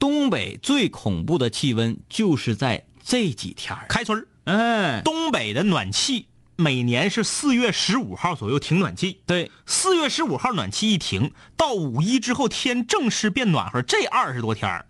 [0.00, 3.86] 东北最恐怖的气温就是在这几天儿。
[3.88, 4.26] 开春儿。
[4.46, 14.84] 哎，东北的暖气每年是四月十五号左右停暖气，对，四月十五号暖气一停，到五一之后天正式变暖和，这二十多天儿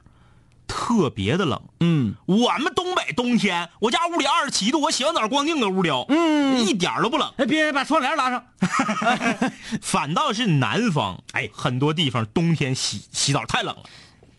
[0.70, 1.60] 特别的冷。
[1.80, 2.14] 嗯。
[2.26, 7.30] 我们东北冬天，我家屋里二十七度，我洗完澡光腚搁屋撩，嗯，一点都不冷。
[7.36, 8.44] 哎，别把窗帘拉上。
[9.82, 13.82] 反倒是南方，哎，很多地方冬天洗洗澡太冷了。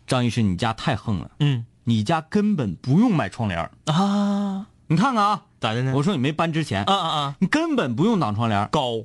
[0.06, 1.66] 张医师，你家太横了，嗯。
[1.84, 3.58] 你家根本不用买窗帘。
[3.86, 5.92] 啊，你看看啊，咋的呢？
[5.96, 9.02] 我说你没搬之前，啊啊啊，你根本不用挡窗帘，高，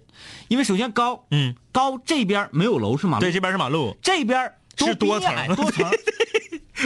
[0.47, 5.85] 因为首先高，嗯，高这边没有楼是马路，对，这边是马路，这边都是多层多 层。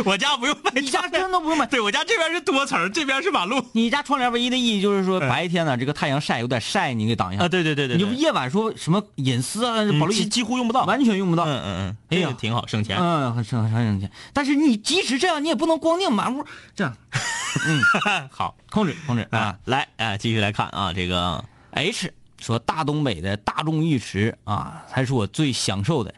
[0.06, 1.65] 我家不用买你家真的不用买。
[1.65, 7.43] 对我家这边是多层，这边是马路你家窗帘唯一的意义就是说，白天呢这个太阳晒有点晒，你给挡一下。
[7.43, 10.86] 啊，对对对对，对你夜晚说什么隐私啊、保留几几乎用不到。
[10.86, 11.43] 完全用不到。
[11.43, 12.97] 嗯嗯嗯，哎呀这个挺好，省钱。
[12.97, 14.10] 嗯，很省很省钱。
[14.32, 16.95] 但是你即使这样，你也不能光腚满屋这样，
[17.67, 26.13] 嗯好控制控制啊啊。，来啊，继续来看啊，这个 H 说大东北的大众浴池啊，才是我最享受的。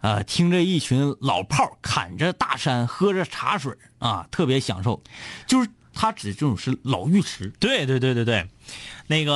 [0.00, 5.02] 呃，听着一群老炮儿砍着大山，喝着茶水啊，特别享受。
[5.46, 8.46] 就是他指的这种是老浴池，对对对对对，
[9.06, 9.34] 那个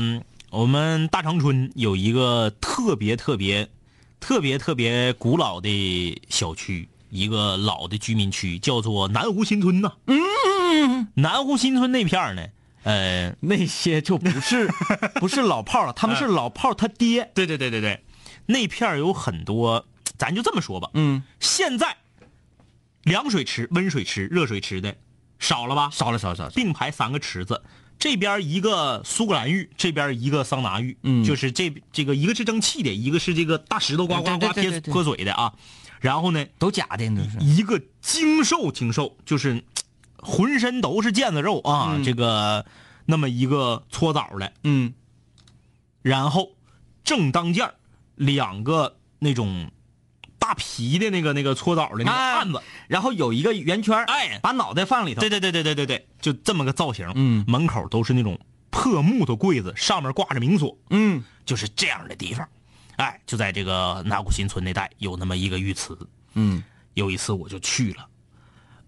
[0.00, 3.68] 嗯我们大长春有一个特别特别
[4.20, 9.94] 特别特别古老的小区，一个老的居民区，叫做南湖新村呐。
[10.06, 12.46] 嗯，南湖新村那片儿呢，
[12.84, 14.70] 呃，那些就不是
[15.14, 17.32] 不是老炮儿了，他们是 老炮儿他爹。
[17.34, 18.04] 对对对对对，
[18.46, 19.84] 那片儿有很多，
[20.18, 21.96] 咱就这么说吧，嗯，现在
[23.02, 24.96] 凉水池、温水池、热水池的
[25.38, 25.90] 少了吧？
[25.90, 26.50] 少了少了少了。
[26.50, 27.62] 并排三个池子，
[27.98, 35.54] 这边一个苏格兰浴，这边一个桑拿浴，嗯就是这这个一个是蒸汽的，一个是这个大石头呱呱呱贴泼水的啊。
[36.00, 37.38] 然后呢，都假的，那是。
[37.40, 39.64] 一个精瘦精瘦，就是
[40.16, 42.66] 浑身都是腱子肉啊，嗯这个
[43.06, 44.92] 那么一个搓澡的，嗯
[46.02, 46.52] 然后
[47.04, 47.74] 正当间儿
[48.16, 49.70] 两个那种
[50.44, 55.20] 大皮的那个那个搓澡的那个哎案子，然后有一个圆圈哎把脑袋放里头。
[55.20, 57.10] 对对对对对对对，就这么个造型。
[57.14, 62.46] 嗯门口都是那种破木头柜子，上面挂着明锁，嗯就是这样的地方。
[62.96, 65.96] 哎，就在这个纳古新村那带有那么一个浴池。
[66.34, 68.06] 嗯有一次我就去了，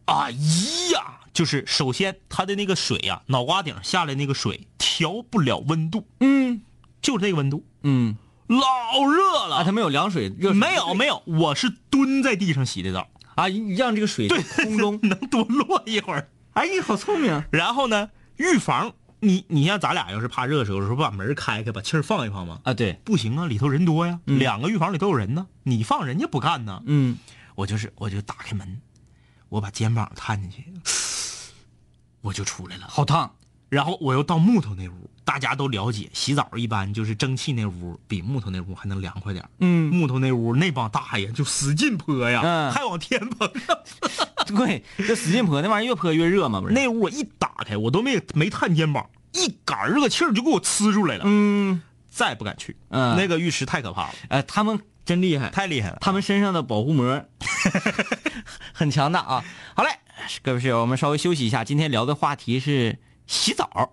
[0.04, 0.30] 哎
[0.92, 6.60] 呀，就是首先它的那个水呀、脑瓜顶下来那个水调不了温度，嗯
[7.00, 8.14] 就是这个温度，嗯
[8.46, 9.56] 老热了。
[9.56, 14.98] 啊，他没有凉水热水没有没有，我是蹲在地上洗的澡，啊，让这个水对，空中。
[15.04, 16.28] 能多落一会儿。
[16.52, 17.44] 哎，你好聪明。
[17.50, 22.61] 然后呢，预防你你像咱俩要是怕热的时候，有时候把门开开，把气儿放一放吗？
[22.64, 26.82] 啊，对，不行啊，里头人多呀，嗯两个浴房里都有人呢，你放人家不干呢。
[26.87, 27.18] 嗯
[27.54, 28.80] 我就是我就打开门，
[29.48, 30.64] 我把肩膀探进去，
[32.20, 32.87] 我就出来了。
[32.88, 33.35] 好烫。
[33.68, 43.76] 然后我又到木头那屋，大家都了解，洗澡一般就是蒸汽那屋比木头那屋还能凉快点嗯，木头那屋那帮大爷就使劲泼呀，嗯还往天棚上。
[44.56, 46.72] 对，这使劲泼，那玩意儿越泼越热嘛，不是？
[46.72, 52.76] 那屋我一打开，我都没没探肩膀，一杆热气儿就给我呲出来了，嗯再不敢去。
[52.90, 55.98] 嗯那个浴池太可怕了，呃，他们真厉害，太厉害了。
[56.00, 57.24] 他们身上的保护膜
[58.72, 59.44] 很强大啊。
[59.74, 59.90] 好嘞，
[60.44, 61.64] 各位室友，我们稍微休息一下。
[61.64, 63.92] 今天聊的话题是洗澡。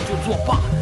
[0.21, 0.80] 作罢，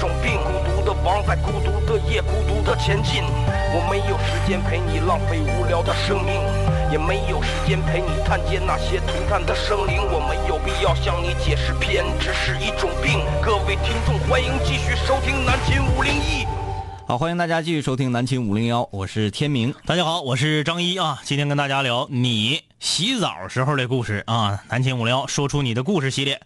[0.00, 0.38] 种病。
[0.44, 3.22] 孤独的王在孤独的夜，孤独的前进。
[3.74, 6.40] 我没有时间陪你浪费无聊的生命，
[6.90, 10.00] 也没有时间陪你探见那些涂炭的生灵。
[10.00, 13.20] 我没有必要向你解释偏执是一种病。
[13.42, 16.46] 各位听众，欢迎继续收听南秦五零一。
[17.06, 19.74] 好，欢迎大家继续收听南秦五零幺，我是天明。
[19.84, 24.62] 大家好，我是张一啊，今天跟大家聊你洗澡时候的故事啊。
[24.68, 26.40] 南秦五零幺说出你的故事系列，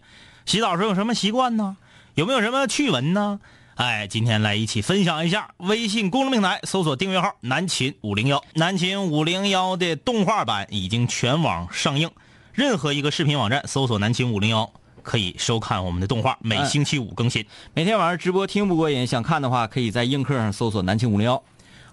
[0.45, 1.77] 洗澡时候有什么习惯呢？
[2.15, 3.39] 有没有什么趣闻呢？
[3.75, 5.51] 哎，今天来一起分享一下。
[5.57, 12.09] 微信公众平台搜索订阅号“南秦五零幺”，南秦五零幺的动画版已经全网上映。
[12.51, 14.69] 任何一个视频网站搜索“南秦五零幺”，
[15.01, 17.45] 可以收看我们的动画，每星期五更新。
[17.73, 21.41] 每天晚上直播听不过瘾，想看的话，可以在映客上搜索“南秦五零幺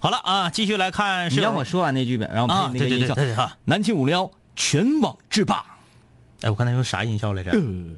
[0.01, 1.31] 好了啊，继续来看”。
[1.31, 3.15] 你是让我说完那剧本，然后啊，对对配那个音效。
[3.15, 3.57] 对对对啊！
[3.67, 5.65] 南秦五零幺全网制霸，
[6.43, 7.51] 哎，我刚才用啥音效来着？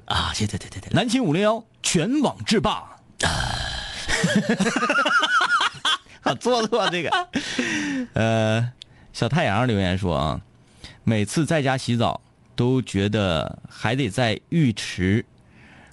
[0.07, 2.85] 啊，对对对对对，南秦五零幺全网制霸。
[6.23, 7.11] 啊， 做做这个。
[8.15, 8.73] 呃，
[9.13, 10.41] 小太阳留言说啊，
[11.05, 12.21] 每次在家洗澡
[12.57, 15.25] 都觉得还得在浴池，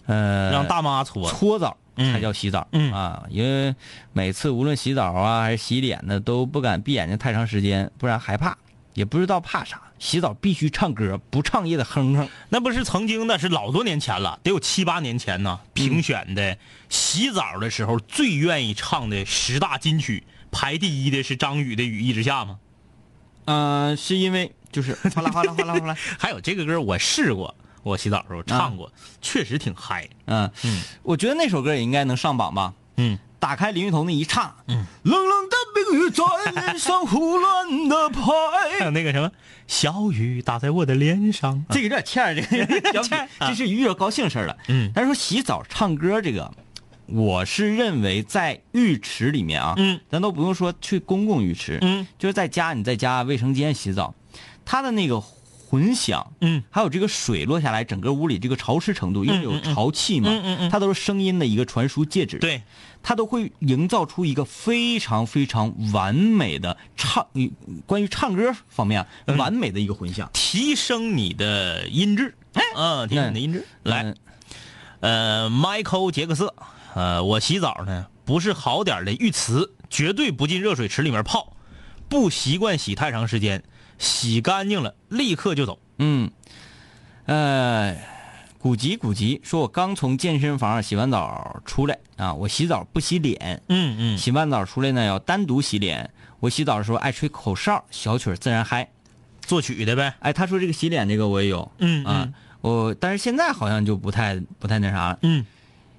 [0.06, 1.30] 呃，让大妈搓。
[1.30, 3.76] 搓澡嗯才叫洗澡、嗯啊，因为
[4.14, 8.56] 每次无论洗澡啊还是洗脸呢，都不敢闭眼睛太长时间，不然害怕
[8.94, 12.30] 也不知道怕啥，洗澡必须唱歌，不唱也得哼哼。
[12.50, 15.60] 那不是曾经的，是老多年前了，得有七八年前呢。
[15.74, 16.58] 评选的
[16.90, 22.60] 洗澡的时候最愿意唱的十大金曲，排第一的是张宇的《雨一直下》吗？
[23.46, 30.10] 嗯、是因为就是哗啦哗啦哗啦哗啦， 还有这个歌我试过，我洗澡的时候唱过，确实挺嗨。
[30.26, 32.74] 嗯嗯我觉得那首歌也应该能上榜吧。
[32.98, 35.57] 嗯，打开淋浴头那一唱，嗯，冷冷的冰
[35.94, 38.22] 雨在脸上胡乱的拍。
[38.80, 39.32] 还有那个什么，
[39.68, 42.58] 小雨打在我的脸上，这个有点欠，这个
[42.94, 44.58] 有点欠，这是遇着高兴事儿了。
[44.68, 44.92] 嗯。
[44.94, 46.52] 但是说洗澡唱歌这个，
[47.08, 54.14] 我是认为在浴池里面啊，嗯，咱都不用说去公共浴池，嗯，就是在家你在家卫生间洗澡，
[54.66, 60.70] 它的那个混响，嗯，还有这个水落下来，整个屋里这个潮湿程度，因为有潮气嘛，嗯嗯嗯。
[60.70, 62.62] 它都是声音的一个传输介质，，对，
[63.08, 67.50] 它都会营造出一个非常非常完美的唱，嗯
[67.86, 70.30] 关于唱歌方面完美的一个混响。
[70.34, 72.36] 提升你的音质，
[72.76, 73.66] 嗯，提升你的音质。
[73.84, 74.18] 来嗯，
[75.00, 76.54] 呃，Michael 杰克斯，
[76.96, 81.56] 呃，我洗澡呢不是好点儿的浴池，绝对不进热水池里面泡，
[82.10, 83.64] 不习惯洗太长时间，
[83.98, 85.80] 洗干净了立刻就走。
[85.98, 86.30] 嗯，
[87.26, 87.96] 呃，
[88.68, 96.10] 古籍古籍说，我刚从健身房洗完澡出来啊，我洗澡不洗脸，嗯嗯，洗完澡出来呢要单独洗脸。
[96.42, 98.90] 我洗澡的时候爱吹口哨，小曲儿自然嗨。
[99.40, 100.14] 作曲的呗。
[100.20, 105.20] 哎，他说这个洗脸这个我也有，嗯啊，我但是现在好像就不太不太那啥了。
[105.22, 105.46] 嗯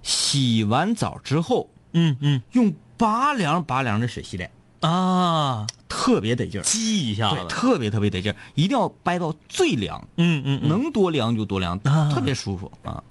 [0.02, 7.46] 洗完澡之后嗯嗯用拔凉拔凉的水洗脸，啊，特别得劲儿，激一下对，子。
[7.48, 13.02] 特别特别得劲儿，一定要掰到最凉，嗯嗯嗯，能多凉就多凉，啊特别舒服啊。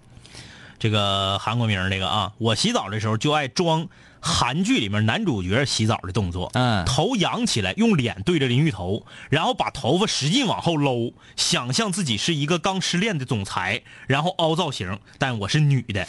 [0.80, 3.88] 这个韩国名儿那个啊，我洗澡的时候就爱装
[4.20, 16.08] 韩剧里面男主角洗澡的动作，嗯头仰起来，用脸对着淋浴头，然后把头发使劲往后搂，想象自己是一个刚失恋的总裁，然后凹造型，但我是女的。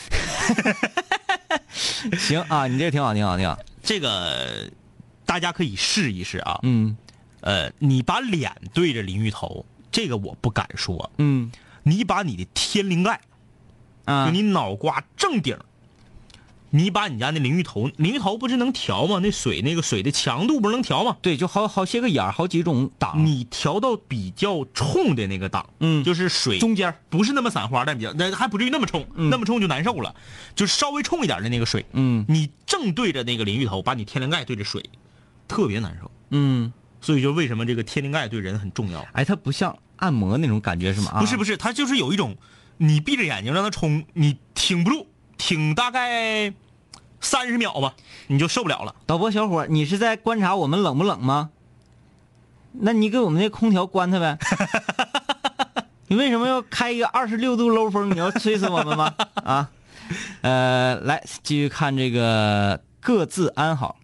[2.18, 3.59] 行啊，你这个挺好，挺好，挺好。
[3.83, 4.68] 这个
[5.29, 6.59] 大家可以试一试啊。
[6.62, 6.97] 嗯。
[7.43, 11.11] 呃，你把脸对着淋浴头，这个我不敢说。
[11.19, 11.53] 嗯。
[11.83, 13.21] 你把你的天灵盖，
[14.07, 15.57] 啊，就你脑瓜正顶，
[16.71, 19.21] 你把你家那淋浴头，淋浴头不是能调吗？
[19.23, 21.17] 那水那个水的强度不是能调吗？
[21.23, 26.03] 对，就好好些个眼儿，好几种档，你调到比较冲的那个档，嗯。
[26.05, 26.97] 就是水中间儿。
[27.09, 29.31] 不是那么散花，但比较那还不至于那么冲，嗯。
[29.31, 30.14] 那么冲就难受了，
[30.57, 32.27] 就是稍微冲一点的那个水，嗯。
[32.29, 34.83] 你正对着那个淋浴头，把你天灵盖对着水，
[35.49, 36.11] 特别难受。
[36.31, 39.05] 嗯，所以就为什么这个天灵盖对人很重要？
[39.15, 41.13] 哎，它不像按摩那种感觉是吗？
[41.15, 42.37] 啊，不是不是，它就是有一种，
[42.77, 45.07] 你闭着眼睛让它冲，你挺不住，
[45.39, 46.53] 挺大概
[47.21, 47.95] 三十秒吧，
[48.27, 48.95] 你就受不了了。
[49.07, 51.51] 导播小伙，你是在观察我们冷不冷吗？
[52.73, 54.39] 那你给我们那空调关它呗。
[56.09, 58.11] 你为什么要开一个二十六度漏风？
[58.11, 59.15] 你要吹死我们吗？
[59.35, 59.71] 啊，
[60.43, 63.97] 呃，来继续看这个各自安好。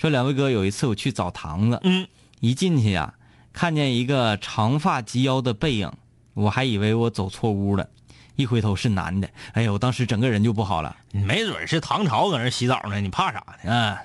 [0.00, 2.08] 说两位哥，有一次我去澡堂子，嗯，
[2.40, 3.12] 一进去呀、
[3.52, 5.92] 看见一个长发及腰的背影，
[6.32, 7.86] 我还以为我走错屋了，
[8.34, 10.96] 一回头是男的，哎呦，我当时整个人就不好了。
[11.12, 13.64] 没准是唐朝搁那洗澡呢，你怕啥呢？
[13.64, 13.98] 嗯，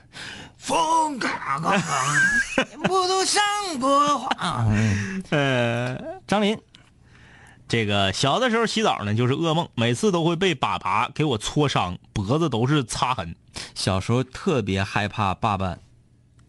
[0.58, 1.29] 风嘎
[1.60, 1.81] 嘎嘎，
[2.84, 3.41] 不都上
[3.79, 4.67] 过花。
[5.29, 6.60] 呃，张林，
[7.67, 13.36] 这个小的时候洗澡呢，就是噩梦，每次都会被粑粑给我搓伤，脖子都是擦痕。
[13.73, 15.75] 小时候特别害怕爸爸，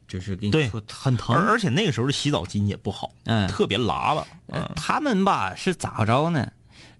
[0.06, 1.34] 就是给你对很疼。
[1.34, 4.26] 而而且那个时候的洗澡巾也不好，嗯特别喇叭。
[4.48, 6.52] 呃他们吧是咋着呢？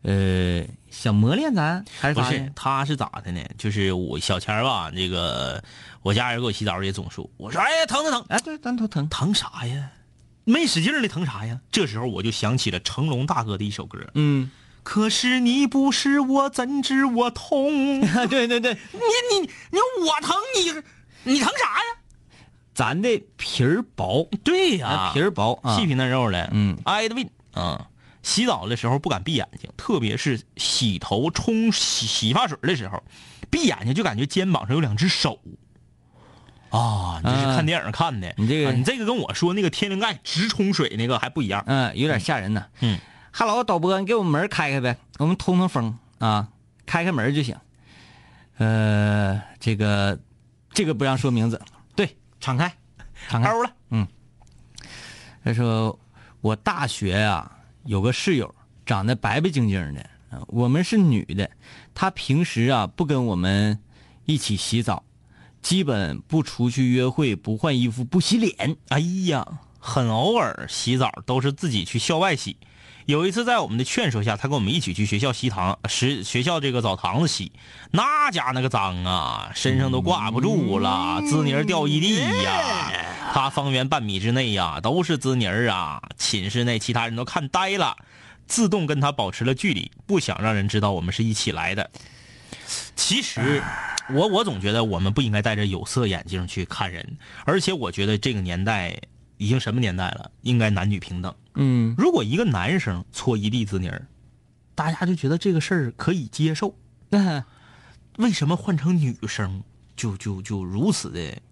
[0.02, 3.40] 呃，想磨练咱还是不是咋的？，他是咋的呢？
[3.58, 5.62] 就是我小前儿吧，这个
[6.02, 9.08] 我家人给我洗澡也总说，我说哎呀疼疼疼，哎，对，咱头疼。
[9.08, 9.90] 疼啥呀？
[10.48, 11.60] 没使劲儿的疼啥呀？
[11.72, 14.50] 这时候我就想起了成龙大哥的一首歌，嗯，
[14.84, 18.00] 可是你不是我，怎知我痛？
[18.00, 19.00] 你 对对对，你
[19.40, 22.40] 你你我疼你，你疼啥呀？
[22.72, 25.76] 咱的 皮儿薄，对呀、啊皮儿薄啊。
[25.76, 27.88] 细皮嫩肉的，嗯挨得病啊。
[28.22, 33.02] 洗澡的时候不敢闭眼睛，特别是洗头、冲洗洗发水的时候，
[33.50, 35.40] 闭眼睛就感觉肩膀上有两只手。
[36.70, 38.34] 啊，你这是看电影看的？
[38.36, 41.62] 你这个啊你这个跟我说那个天灵盖直冲水那个还不一样。
[41.66, 42.66] 嗯，有点吓人呢。
[42.80, 42.98] 嗯
[43.32, 46.48] ，Hello，导播，你给我们门开开呗，我们通通风啊，
[46.84, 47.56] 开开门就行。
[48.58, 50.18] 呃，这个
[50.70, 51.60] 这个不让说名字，
[51.94, 52.72] 对，敞开，
[53.28, 53.50] 敞开。
[53.50, 53.70] 欧了，
[55.44, 55.96] 他说
[56.40, 58.52] 我大学啊有个室友
[58.84, 61.48] 长得白白净净的，呃我们是女的，
[61.94, 63.78] 她平时啊不跟我们
[64.24, 65.04] 一起洗澡，
[65.66, 68.76] 基本不出去约会，不换衣服，不洗脸。
[68.90, 69.44] 哎呀，
[69.80, 72.56] 很偶尔洗澡都是自己去校外洗。
[73.06, 77.50] 有一次在我们的劝说下，他跟我们一起去学校洗堂，实学校这个澡堂子洗，
[77.90, 82.14] 那家那个脏啊，身上都挂不住了，滋泥儿掉一地
[82.44, 82.92] 呀。
[83.34, 86.00] 他方圆半米之内呀，都是滋泥儿啊。
[86.16, 87.96] 寝室内其他人都看呆了，
[88.46, 91.90] 自动跟他保持了距离，不想让人知道我们是一起来的。
[92.94, 93.60] 其实，
[94.14, 98.96] 我我总觉得我们不应该戴着有色眼镜去看人，而且我觉得这个年代
[99.36, 101.34] 已经什么年代了，应该男女平等。
[101.54, 104.06] 嗯如果一个男生搓一地子泥儿，
[104.74, 106.74] 大家就觉得这个事儿可以接受。
[107.10, 107.44] 那
[108.18, 109.62] 为什么换成女生
[109.96, 111.42] 就就就如此的？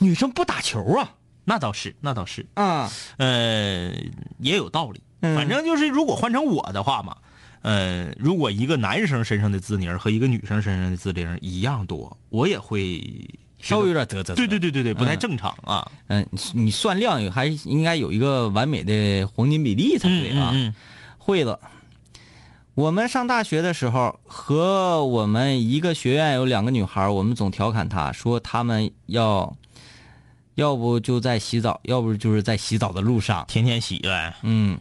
[0.00, 3.92] 女生不打球啊那倒是，那倒是，啊，呃，
[4.38, 5.02] 也有道理。
[5.20, 7.16] 嗯反正就是，如果换成我的话嘛，
[7.64, 13.02] 呃，如果一个男生身上的字泥儿和一个女生身上的字泥一样多，我也会
[13.58, 14.34] 稍微有点嘚瑟。
[14.34, 15.90] 对对对对对，不太嗯正常啊。
[16.08, 20.50] 嗯，你你算量有还应该有一个完美的黄金比例才对啊。
[20.52, 20.74] 嗯嗯
[21.16, 21.58] 会了。
[22.74, 29.56] 我们上大学的时候，和我们一个学院有两个女孩，我们总调侃她说她们要，
[30.56, 33.42] 要不就在洗澡，要不就是在洗澡的路上。
[33.48, 34.34] 天天洗呗。
[34.42, 34.78] 嗯，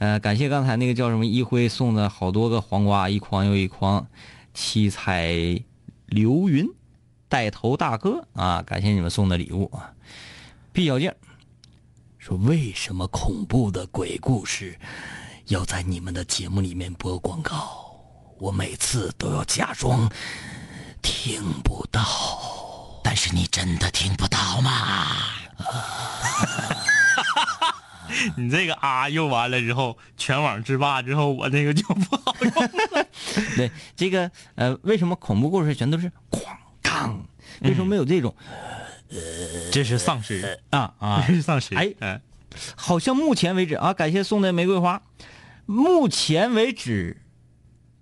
[0.00, 4.06] 呃，感谢刚才那个叫什么一辉送的好多个黄瓜，一筐又一筐。
[4.54, 5.28] 七彩
[6.06, 6.66] 流云，
[7.28, 9.92] 带头大哥啊，感谢你们送的礼物啊。
[10.72, 11.12] 毕小静
[12.18, 14.78] 说：“为什么恐怖的鬼故事
[15.48, 18.00] 要在你们的节目里面播广告？
[18.38, 20.10] 我每次都要假装
[21.02, 22.02] 听不到，
[23.04, 24.70] 但是你真的听不到吗？”
[28.36, 33.06] 你这个啊用完了之后，全网制霸之后，我那个就不好用了。
[33.56, 36.40] 对，这个呃，为什么恐怖故事全都是哐
[36.82, 37.24] 当？
[37.60, 38.34] 为什么没有这种？
[39.72, 41.74] 这是丧尸啊啊这是丧尸。
[41.74, 42.20] 哎嗯
[42.76, 45.02] 好像目前为止啊，感谢送的玫瑰花，
[45.66, 47.22] 目前为止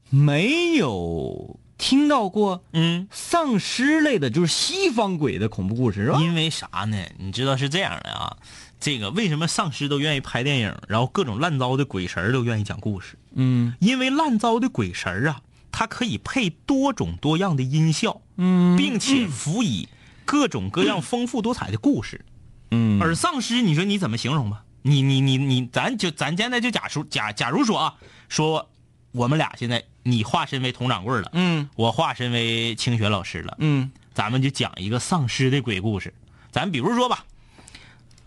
[0.09, 6.19] 没有听到过嗯，丧尸类的，就是西方鬼的恐怖故事是吧？
[6.21, 6.97] 因为啥呢？
[7.19, 8.37] 你知道是这样的啊，
[8.81, 13.19] 这个为什么丧尸都愿意拍电影，然后各种烂糟的鬼神儿都愿意讲故事？
[13.35, 15.41] 嗯因为烂糟的鬼神儿啊，
[15.73, 19.89] 它可以配多种多样的音效，嗯并且辅以
[20.25, 22.25] 各种各样丰富多彩的故事。
[22.71, 24.65] 嗯而丧尸，你说你怎么形容吧？
[24.83, 27.95] 你你你你，咱就咱现在就假说假假如说啊，
[28.29, 28.71] 说
[29.13, 36.15] 我们俩现在你化身为佟掌柜了，嗯我化身为清雪老师了，嗯咱们就讲一个丧尸的鬼故事。
[36.53, 37.25] 咱比如说吧，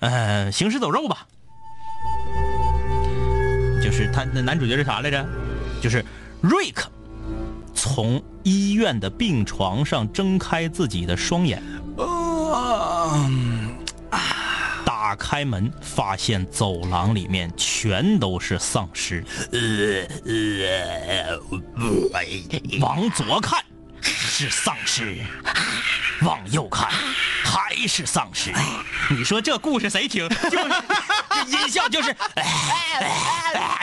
[0.01, 1.25] 呃，行尸走肉吧，
[3.81, 5.25] 就是他那男主角是啥来着？
[5.81, 6.03] 就是
[6.41, 6.91] 瑞克
[7.73, 11.61] 从医院的病床上睁开自己的双眼，
[11.97, 13.17] 啊
[14.85, 19.23] 打开门，发现走廊里面全都是丧尸。
[22.79, 23.63] 往左看
[24.01, 25.17] 是丧尸，
[26.21, 26.89] 往右看
[27.43, 28.51] 还是丧尸。
[29.09, 30.27] 你说这故事谁听？
[30.29, 30.69] 就是
[31.29, 32.15] 这音效就是，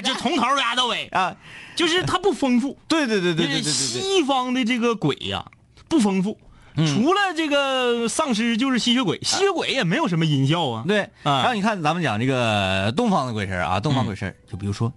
[0.02, 1.36] 就从头压到尾，啊，
[1.76, 2.78] 就是它不丰富。
[2.88, 5.44] 对对对对对对对对，西方的这个鬼呀、
[5.88, 6.38] 不丰富。
[6.76, 10.84] 除了这个丧尸，就是吸血鬼，吸血鬼也没有什么音效啊。
[10.86, 14.92] 对，啊然后你看咱们讲这个东方的鬼神啊，东方鬼神，就比如说，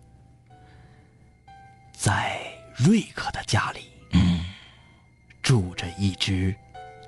[1.91, 2.39] 在
[2.76, 3.91] 瑞克的家里，嗯，
[5.42, 6.56] 住着一只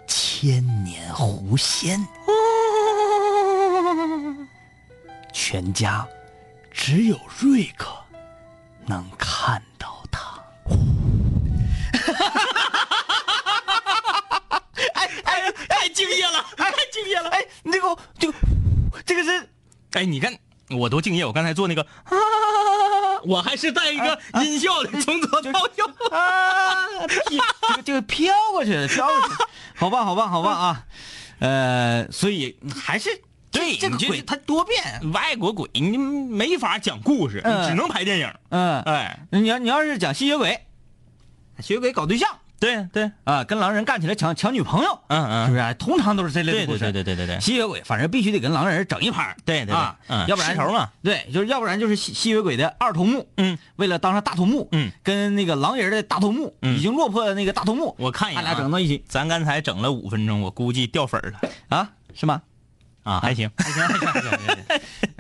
[0.08, 2.00] 千年狐仙，
[5.32, 6.08] 全家
[6.72, 7.94] 只有瑞克
[8.86, 10.42] 能看到他。
[14.94, 17.30] 哎 哎，太敬业了，太敬业了。
[17.30, 18.34] 哎，那个这个
[19.06, 19.50] 这个是
[19.92, 20.36] 哎，你看
[20.70, 22.18] 我多敬业，我刚才做那个啊，
[23.26, 25.86] 我还是带一个音效的，从左到右。
[26.12, 29.38] 啊，这个这个飘过去了，飘过去了，
[29.76, 30.84] 好吧，好吧，好吧啊，
[31.40, 33.10] 呃，所以还是
[33.52, 37.64] 对，这个鬼它多变，外国鬼你没法讲故事，嗯。
[37.64, 38.34] 你只能拍电影。
[38.50, 40.66] 嗯，哎，你要你要是讲吸血鬼，
[41.60, 42.30] 吸血鬼搞对象
[42.64, 45.46] 对对，啊，跟狼人干起来抢抢女朋友，嗯嗯。
[45.48, 45.74] 是不是？
[45.76, 46.80] 通常都是这类对对的故事。
[46.92, 47.36] 对对对对。
[47.36, 49.76] 对吸血鬼反正必须得跟狼人整一盘，对对对。
[49.76, 56.76] 啊，嗯要不然势头嘛，对，就是要不然就是吸吸血鬼的二头目，嗯，为了当上大头目，嗯，跟那个狼人的大头目嗯。
[56.78, 59.04] 已经落魄的那个大头目，我看一眼啊他俩整到一起。
[59.08, 61.50] 咱刚才整了五分钟，我估计掉粉儿了。
[61.70, 62.42] 啊，是吗？
[63.04, 63.52] 啊，还行。
[63.58, 64.64] 还行还行还行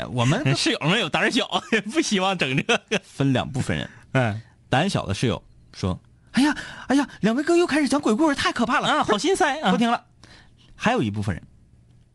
[0.13, 1.45] 我们室友们有胆小，
[1.91, 2.81] 不希望整这个。
[3.03, 4.41] 分两部分人，嗯。
[4.69, 5.43] 胆小的室友
[5.77, 5.99] 说
[6.33, 6.55] ：“哎呀，
[6.87, 9.71] 哎呀，两位哥又开始讲鬼故事，太可怕了啊，好心塞啊！
[9.73, 10.03] 不听了。”
[10.75, 11.43] 还有一部分人，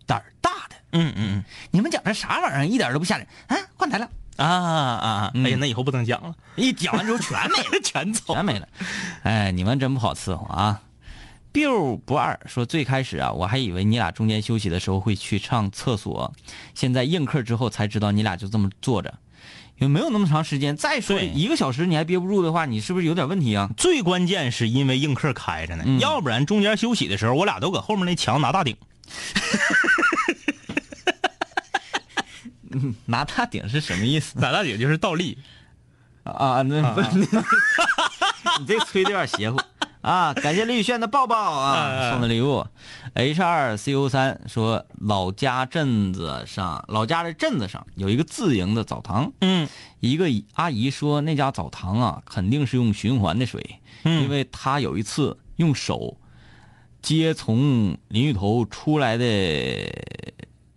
[0.07, 3.27] 胆儿大的嗯嗯嗯你们讲的啥玩意儿，一点都不吓人。
[3.47, 5.33] 啊，换台了，嗯啊啊啊！
[5.35, 8.35] 哎呀，那以后不能讲了， 一讲完之后全没了， 全走。
[8.35, 8.69] 全没了。
[9.23, 10.83] 哎，你们真不好伺候啊
[11.53, 16.33] ！biu 不二说，最开始啊，我还以为你俩中间休息的时候会去上厕所，
[16.75, 19.15] 现在映客之后才知道你俩就这么坐着，
[19.81, 20.77] 因为没有那么长时间。
[20.77, 23.71] 再说一个小时你还憋不住的话，你是不是有点问题啊？
[23.77, 28.77] 最关键是因为映客开着呢，嗯要不然中间休息的时候，我俩都搁后面那墙拿大顶。
[33.07, 34.39] 拿大顶是什么意思？
[34.39, 35.39] 拿大顶就是倒立。
[36.25, 37.01] 啊，那不，
[38.61, 39.59] 你这吹的有点邪乎
[40.01, 40.33] 啊！
[40.35, 42.67] 感谢李宇轩的抱抱啊， 送的礼物。
[43.15, 49.69] H 二 C O 三说，老家镇子上，老家的镇子上有一个自营的澡堂，嗯
[50.01, 56.17] 一个阿姨说那家澡堂啊，肯定是用循环的水，嗯因为她有一次用手
[57.03, 59.25] 接从淋浴头出来的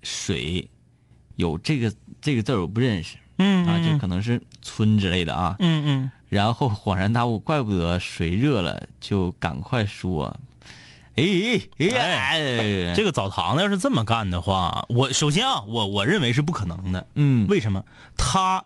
[0.02, 0.68] 水，
[1.36, 5.56] 有这个这个字我不认识嗯啊，这可能是村之类的啊。
[5.60, 10.40] 嗯嗯，然后恍然大悟，怪不得水热了就赶快说，
[11.18, 11.26] 哎
[11.78, 17.06] 哎哎，这个澡堂子要是这么干的话，我首先啊，我我认为是不可能的。
[17.16, 17.84] 嗯为什么？
[18.16, 18.64] 他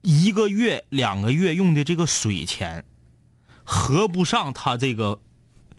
[0.00, 2.82] 一个月、两个月用的这个水钱，
[3.62, 5.20] 合不上他这个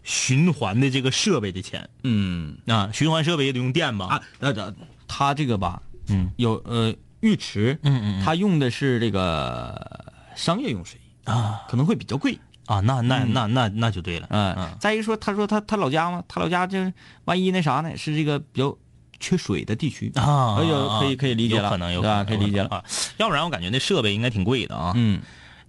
[0.04, 2.90] 循环的这个设备的钱嗯啊。
[2.92, 4.06] 循环设备也得用电吧？
[4.06, 4.72] 啊，那那
[5.08, 12.38] 他这个吧，嗯有呃浴池，嗯嗯嗯他用的是这个商业用水啊可能会比较贵。
[12.66, 14.26] 啊，那那那那那就对了。
[14.30, 16.92] 嗯，再一个说，他说他他老家嘛，他老家就是
[17.24, 18.76] 万一那啥呢，是这个比较
[19.20, 20.10] 缺水的地区。
[20.16, 22.84] 啊，哎呦可以可以理解了有可能有可能可以理解了啊。
[23.18, 24.92] 要不然我感觉那设备应该挺贵的啊。
[24.96, 25.20] 嗯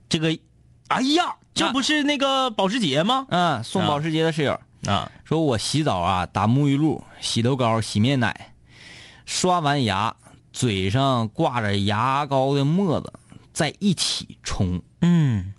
[0.09, 0.35] 这个，
[0.87, 3.27] 哎呀，这不是那个保时捷吗？
[3.29, 8.53] 嗯，送保时捷的室友啊，说，我洗澡啊，打沐浴露、洗头膏、洗面奶，
[9.27, 10.15] 刷完牙，
[10.51, 13.13] 嘴上挂着牙膏的沫子，
[13.57, 14.79] 在一起冲。
[15.01, 15.51] 嗯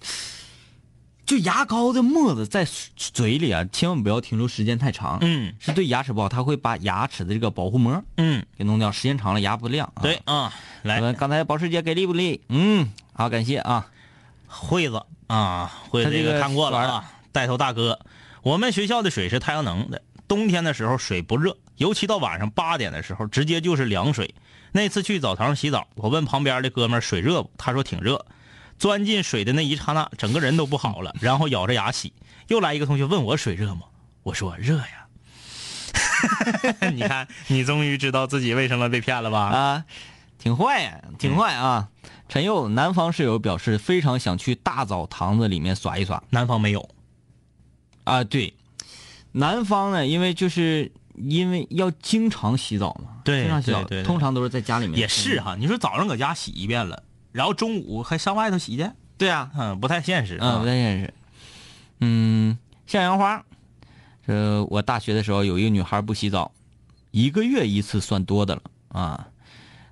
[1.27, 9.93] 就牙膏的沫子在嘴里啊，千万不要停留时间太长，嗯是对牙齿不好，它会把牙齿的这个保护膜嗯，给弄掉，时间长了牙不亮。
[9.97, 12.41] 啊、对，啊，来我们刚才保时捷给力不力？
[12.49, 13.91] 嗯，好，感谢啊。
[14.47, 17.99] 惠子啊，惠子他这个看过了啊，带头大哥。
[18.43, 24.33] 我们学校的水是太阳能的，冬天的时候水不热，尤其到晚上八点的时候，直接就是凉水。
[24.73, 27.51] 那次去澡堂洗澡，我问旁边的哥们儿水热不？
[27.57, 28.25] 他说挺热。
[28.79, 32.13] 钻进水的那一刹那，整个人都不好了，然后咬着牙洗。
[32.47, 33.83] 又来一个同学问我水热吗？
[34.23, 35.07] 我说热呀。
[36.95, 39.39] 你看， 你终于知道自己为什么被骗了吧？
[39.49, 39.85] 啊，
[40.39, 41.89] 挺坏呀，挺坏啊！
[42.29, 46.89] 陈佑南方室友表示非常想去大澡堂子里面耍一耍南方没有，
[48.05, 48.23] 啊。
[48.23, 48.55] 对，
[49.33, 50.93] 南方呢，因为就是
[51.25, 54.99] 因为要经常洗澡嘛，对经常洗澡，对对对通常都是在家里面。
[54.99, 55.57] 也是哈。
[55.59, 57.03] 你说早上搁家洗一遍了，
[57.33, 61.15] 然后中午还上外头洗去，对啊，嗯，不太现实嗯，啊不太现实。
[62.01, 63.45] 嗯，向阳花，
[64.27, 66.53] 这我大学的时候有一个女孩不洗澡，
[67.11, 69.29] 一个月一次算多的了啊。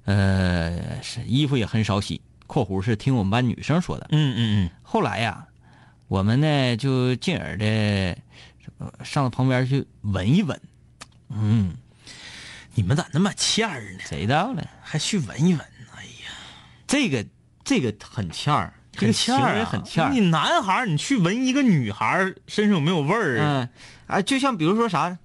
[0.05, 4.07] 呃，是衣服也很少洗（括弧是听我们班女生说的）。
[4.13, 5.49] 嗯嗯后来呀，
[6.07, 8.17] 我们呢就进而的
[9.03, 10.61] 上到旁边去闻一闻，
[11.29, 11.77] 嗯，嗯，
[12.75, 14.01] 你们咋那么欠儿呢？
[14.05, 14.67] 谁到了？
[14.83, 15.61] 还去闻一闻？
[15.97, 16.31] 哎呀，
[16.87, 17.25] 这个
[17.65, 20.11] 这个很欠儿，这个行为欠儿啊很欠儿。
[20.13, 23.39] 你男孩儿，你去闻一个女孩儿身上有没有味儿？
[23.41, 23.69] 嗯，
[24.07, 25.19] 啊，就像比如说啥，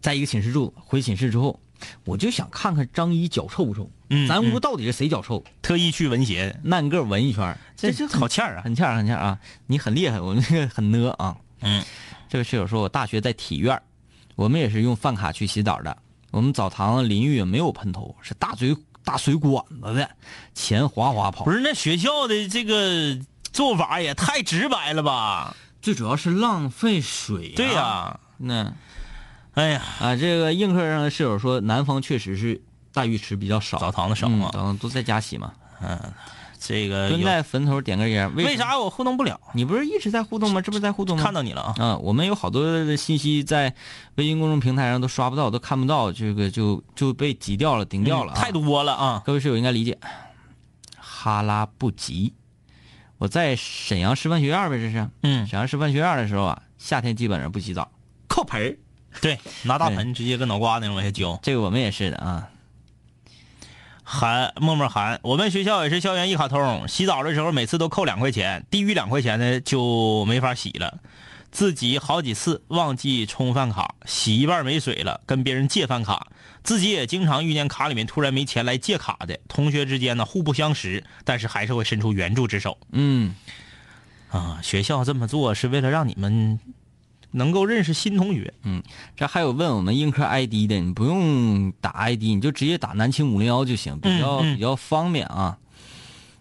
[0.00, 1.60] 在一个寝室住，回寝室之后，
[2.04, 3.90] 我就想看看张一脚臭不臭。
[4.10, 5.42] 嗯咱屋嗯到底是谁脚臭？
[5.62, 8.62] 特意去闻鞋，按个闻一圈儿，这这好欠儿啊！
[8.62, 9.38] 很欠儿很欠儿啊！
[9.66, 11.36] 你很厉害，我那个很呢啊。
[11.62, 11.82] 嗯，
[12.28, 13.82] 这个室友说，我大学在体院儿，
[14.34, 15.96] 我们也是用饭卡去洗澡的。
[16.30, 20.10] 我们澡堂淋浴没有喷头，是大水大水管子的，
[20.54, 21.44] 钱哗哗跑。
[21.44, 23.18] 不是那学校的这个
[23.52, 25.54] 做法也太直白了吧？
[25.80, 28.72] 最主要是浪费水、对呀、那
[29.52, 32.60] 哎呀，啊，这个映客上的室友说，南方确实是
[32.90, 35.52] 大浴池比较少，澡堂子少嗯啊澡堂都在家洗嘛。
[36.66, 38.56] 这个蹲在坟头点根烟，为？
[38.56, 39.38] 啥我互动不了？
[39.52, 40.60] 你不是一直在互动吗？
[40.60, 41.22] 这不是在互动吗？
[41.22, 41.74] 看到你了啊！
[41.78, 43.74] 啊，我们有好多的信息在
[44.14, 49.22] 微信公众平台上都刷不到，都看不到，这个就就被挤掉了，顶掉了、啊太多了啊！
[49.26, 49.98] 各位室友应该理解。
[50.96, 52.32] 哈拉不吉，
[53.18, 55.08] 我在沈阳师范学院呗，这是。
[55.22, 57.90] 嗯，沈阳师范学院的时候啊，夏天基本上不洗澡，
[58.28, 58.76] 靠盆儿。
[59.20, 61.38] 对，拿大盆直接跟脑瓜那种往下浇。
[61.42, 62.48] 这个我们也是的啊。
[64.14, 71.00] 韩默默韩，我们学校也是校园一卡通，洗澡的时候每次都扣两块钱，低于两块钱的就没法洗了。
[71.50, 76.28] 自己好几次忘记充饭卡，洗一半没水了，跟别人借饭卡。
[76.62, 79.38] 自己也经常遇见卡里面突然没钱来借卡的。
[79.48, 82.78] 同学之间呢互不相识，但是还是会伸出援助之手。
[82.92, 83.34] 嗯，
[84.30, 86.58] 啊，学校这么做是为了让你们
[87.34, 88.54] 能够认识新同学。
[88.62, 88.82] 嗯
[89.16, 95.58] 这还有问我们映客 ID 的，你不用打 ID，你就直接打南青五零幺就行，比较、嗯嗯比较方便啊。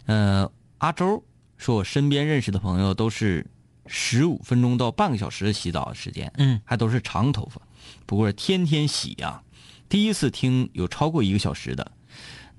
[0.05, 1.23] 呃，阿周
[1.57, 3.45] 说，我身边认识的朋友都是
[3.87, 7.61] 十五分钟到半个小时的洗澡时间，嗯，还都是长头发，
[8.05, 9.41] 不过天天洗呀、
[9.89, 11.91] 第一次听有超过一个小时的，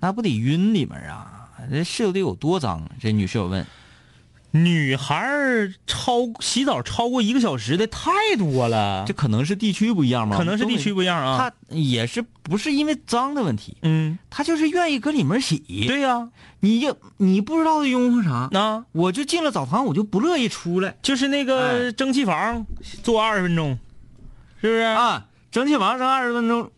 [0.00, 1.50] 那不得晕里面啊？
[1.70, 2.90] 这室友得有多脏？
[3.00, 3.64] 这女室友问。
[4.56, 10.36] 女孩儿超洗澡超过一个小时的太多了，这可能是地区不一样吗？
[10.36, 11.36] 可能是地区不一样啊。
[11.36, 15.58] 他也是不是因为脏的问题，嗯，他就是愿意搁里面洗。
[15.88, 16.30] 对呀、
[16.60, 18.48] 你就你不知道的拥护啥？
[18.52, 22.64] 那、我就进了澡堂，我就不乐意出来就是那个蒸汽房
[23.02, 23.76] 坐二十分钟，
[24.60, 24.82] 是不是？
[24.82, 25.26] 啊！
[25.50, 26.70] 蒸汽房蒸二十分钟，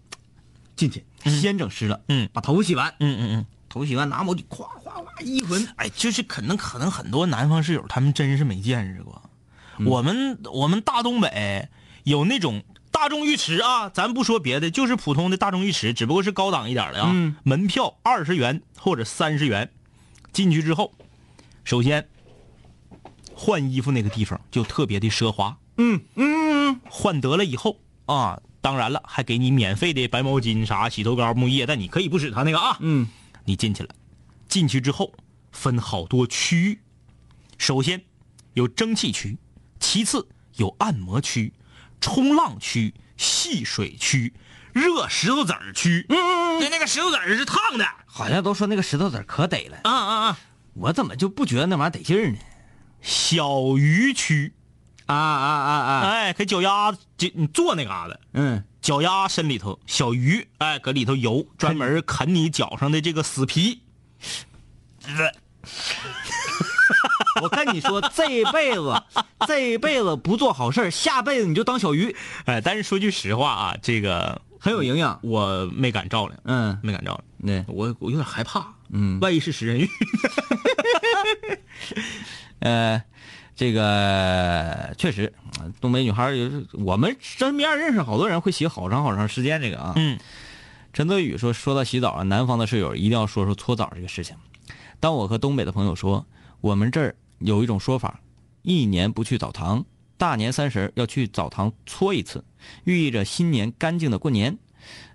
[0.77, 3.47] 进去先整湿了，嗯把头洗完，嗯嗯嗯。
[3.77, 9.23] 头洗完拿毛巾咵咵咵一捆，哎，就是可能可能很多南方室友他们真是没见识过。
[9.85, 11.69] 我们我们大东北
[12.05, 17.11] 有那种大众浴池啊，咱不说别的，就是普通的大众浴池，只不过是高档一点的啊。
[17.13, 19.71] 嗯门票二十元或者三十元，
[20.33, 20.95] 进去之后，
[21.65, 22.09] 首先
[23.35, 25.59] 换衣服那个地方就特别的奢华。
[25.77, 32.79] 嗯嗯，换得了以后啊，当然了，还给你免费的白毛巾啥、洗头膏、沐浴液，但你可以不使它那个啊。
[32.81, 33.07] 嗯，
[33.47, 33.95] 你进去了，
[34.49, 35.15] 进去之后
[35.53, 36.81] 分好多区域，
[37.57, 38.03] 首先
[38.55, 39.39] 有蒸汽区，
[39.81, 41.53] 其次有按摩区、
[42.01, 44.35] 冲浪区、戏水区、
[44.73, 46.05] 热石头子儿区。
[46.09, 47.87] 嗯嗯对，那个石头子儿是烫的。
[48.07, 50.39] 好像都说那个石头子儿可得了，啊啊啊！
[50.75, 52.39] 我怎么就不觉得那玩意儿得劲儿呢？
[53.01, 54.55] 小鱼区，
[55.07, 56.01] 啊啊啊啊！
[56.11, 58.17] 哎，给脚丫子就你坐那嘎达。
[58.35, 63.81] 嗯，脚丫伸里头，小鱼哎搁里头游，专门啃你脚上的这个死皮。
[67.43, 69.03] 我跟你说，这一辈子
[69.47, 72.15] 这一辈子不做好事儿下辈子你就当小鱼，
[72.47, 75.19] 哎，但是说句实话啊，这个很有营养。
[75.23, 79.89] 我没敢照亮，嗯，没敢照亮，对，我我有点害怕，嗯，万一是食人鱼。
[82.61, 83.03] 呃，
[83.57, 89.61] 这个确实，呃东北女孩儿有我们身边认识好多人会洗好长好长时间。
[89.63, 90.19] 这个啊，嗯，
[90.93, 94.37] 陈泽宇说，说到洗澡啊，南方的室友一定要说说搓澡这个事情。
[95.01, 96.27] 当我和东北的朋友说，
[96.61, 98.21] 我们这儿有一种说法，
[98.61, 99.85] 一年不去澡堂，
[100.19, 102.45] 大年三十要去澡堂搓一次，
[102.85, 104.59] 寓意着新年干净的过年。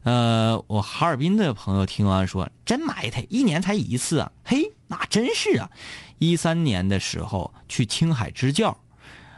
[0.04, 4.32] 呃，我哈尔滨的朋友听完说，真埋汰，一年才一次啊！
[4.44, 5.70] 嘿，那真是啊！
[6.18, 8.78] 一三年的时候去青海支教，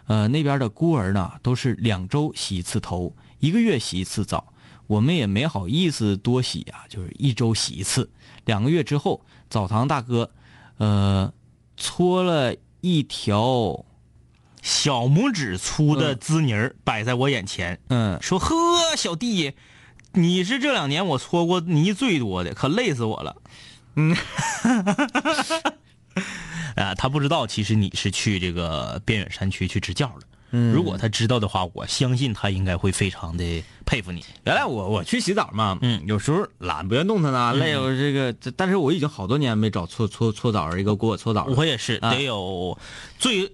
[0.07, 4.53] 呃，那边的孤儿呢都是两周洗一次头，一个月洗一次澡。
[4.87, 8.11] 我们也没好意思多洗啊，就是一周洗一次。
[8.45, 10.29] 两个月之后，澡堂大哥，
[10.77, 11.33] 呃，
[11.77, 13.85] 搓了一条，
[14.61, 18.53] 小拇指粗的滋泥儿摆在我眼前，嗯，说：“呵，
[18.97, 19.53] 小弟，
[20.13, 23.35] 你是这两年我搓过泥最多的，可累死我了。”
[23.95, 24.15] 嗯，
[26.75, 30.21] 啊，他不知道，其实你是去这个边远山区去支教了。
[30.55, 34.23] 嗯如果他知道的话，我相信他应该会非常的佩服你。
[34.45, 41.55] 原来我我去洗澡嘛，嗯有时候懒不愿动弹呐，累我这个，但是我已经好多年没找搓搓搓澡儿一个给我搓澡了。
[41.55, 42.77] 我也是，啊得有
[43.17, 43.51] 最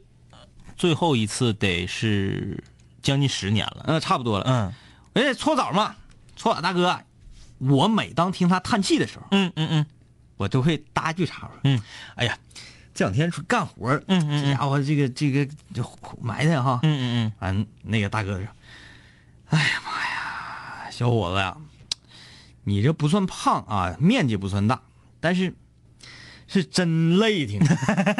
[0.75, 2.61] 最后一次得是
[3.01, 3.85] 将近十年了。
[3.87, 4.45] 嗯，差不多了。
[4.47, 4.73] 嗯
[5.13, 5.95] 而且搓澡嘛，
[6.39, 7.01] 搓澡大哥，
[7.57, 9.85] 我每当听他叹气的时候，嗯嗯嗯
[10.37, 11.51] 我都会搭一句茬儿。
[11.65, 11.79] 嗯，
[12.15, 12.37] 哎呀，
[12.93, 15.83] 这两天出干活儿嗯嗯这家伙这个这个就
[16.21, 16.79] 埋汰哈。
[16.83, 18.47] 嗯嗯嗯完，那个大哥说
[19.51, 21.57] ：“哎呀妈呀，小伙子呀，
[22.63, 24.81] 你这不算胖啊，面积不算大，
[25.19, 25.53] 但是
[26.47, 27.59] 是真累挺。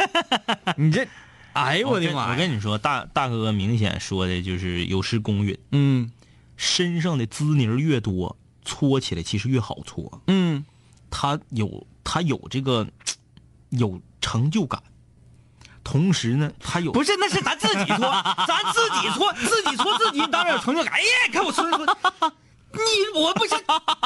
[0.76, 1.08] 你这，
[1.54, 2.32] 哎嗯，呦我的妈！
[2.32, 6.12] 我跟你说，大大哥明显说的就是有失公允，嗯
[6.60, 8.36] 身上的滋泥儿越多，
[8.66, 10.22] 搓起来其实越好搓。
[10.28, 10.66] 嗯，
[11.10, 12.86] 他有他有这个
[13.70, 14.84] 有成就感，
[15.86, 18.12] 同时呢，他有不是，那是咱自己搓，
[18.46, 20.92] 咱自己搓，自己搓自己，当然有成就感。
[20.92, 21.86] 哎呀，看我搓搓，
[22.74, 23.58] 你我不行。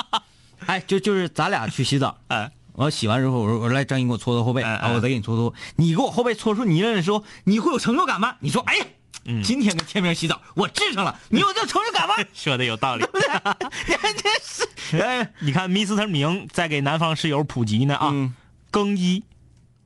[0.67, 5.51] 哎，就就是咱俩去洗澡， 哎，我洗完之后，我说我说来张英给我搓搓后背，哎哎啊，我再给你搓搓。
[5.77, 8.35] 你给我后背搓出泥来的时候，你会有成就感吗？
[8.41, 8.85] 你说，哎呀，
[9.25, 12.15] 嗯今天跟天明洗澡，我治上了， 你有这成就感吗？
[12.33, 13.05] 说的有道理。
[13.87, 16.07] 你还真是，哎，你看，Mr.
[16.07, 18.35] 明在给南方室友普及呢啊，嗯
[18.71, 19.23] 更衣、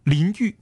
[0.03, 0.55] 淋浴，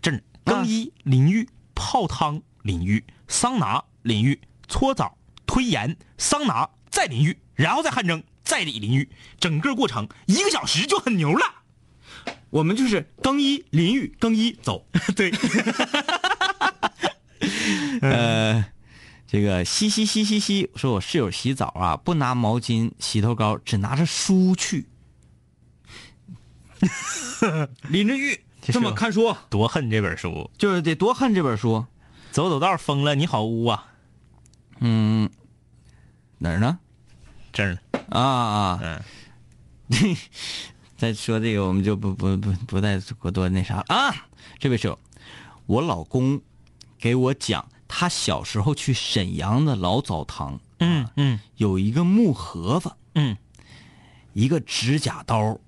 [0.00, 9.08] 这儿更衣、淋浴、泡汤、淋浴、桑拿、淋浴、搓澡、推盐、桑拿，再淋浴，然后再汗蒸，再理淋浴，
[9.40, 11.46] 整个过程一个小时就很牛了。
[12.50, 14.86] 我们就是更衣、淋浴、更衣走。
[15.16, 15.30] 对，
[18.00, 18.64] 呃，
[19.26, 24.86] 这个嘻嘻嘻嘻嘻，说我室友洗澡啊，不拿毛巾、洗头膏，只拿着书去，
[27.88, 31.84] 淋着浴这么看书，多恨这本书，就是得多恨这本书。
[32.30, 33.92] 走走道疯了，你好污啊！
[34.80, 35.28] 嗯，
[36.38, 36.78] 哪儿呢？
[37.52, 39.02] 这儿呢，啊啊，
[39.88, 40.16] 嗯，
[40.96, 44.14] 再说这个，我们就不不不不再过多那啥了啊。
[44.58, 44.98] 这位室友，
[45.66, 46.40] 我老公
[47.02, 53.36] 给我讲，他小时候去沈阳的老澡堂，嗯嗯有一个木盒子，嗯
[54.34, 55.58] 一个指甲刀，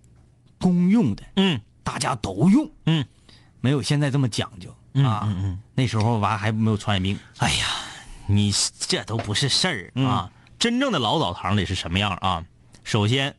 [0.60, 3.04] 公用的，嗯大家都用，嗯，
[3.60, 4.70] 没有现在这么讲究
[5.02, 5.22] 啊。
[5.24, 7.66] 嗯嗯那时候娃还没有传染病，哎呀，
[8.28, 10.30] 你这都不是事儿啊！
[10.56, 12.46] 真正的老澡堂里是什么样啊？
[12.84, 13.34] 首先，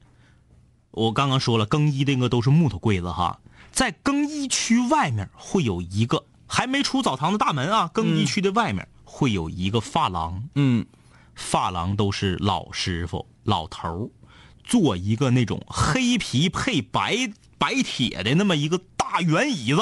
[0.91, 3.39] 我刚刚说了，更衣的那个都是木头柜子哈，
[3.71, 10.85] 在更衣区外面会有一个，还没出澡堂的大门啊，更衣区的外面会有一个发廊，嗯。
[11.35, 14.09] 发廊都是老师傅、老头儿，
[14.63, 19.81] 做一个那种黑皮配白白铁的那么一个大圆椅子，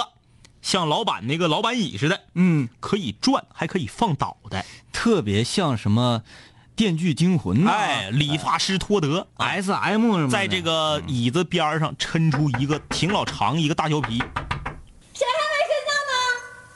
[0.64, 4.66] 像老板那个老板椅似的，嗯，可以转，还可以放倒的。
[4.92, 6.24] 特别像什么
[6.76, 9.28] 《电锯惊魂》呐，哎，理发师托德。
[9.38, 14.34] S M 什么，在这个椅子边上抻出一个挺老长一个大胶皮，谁还没
[15.70, 16.14] 睡觉呢？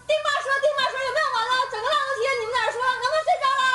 [0.05, 1.51] 丁妈说，丁妈说有没有完了？
[1.71, 3.65] 整个浪头贴，你们在这说，能不能睡着了？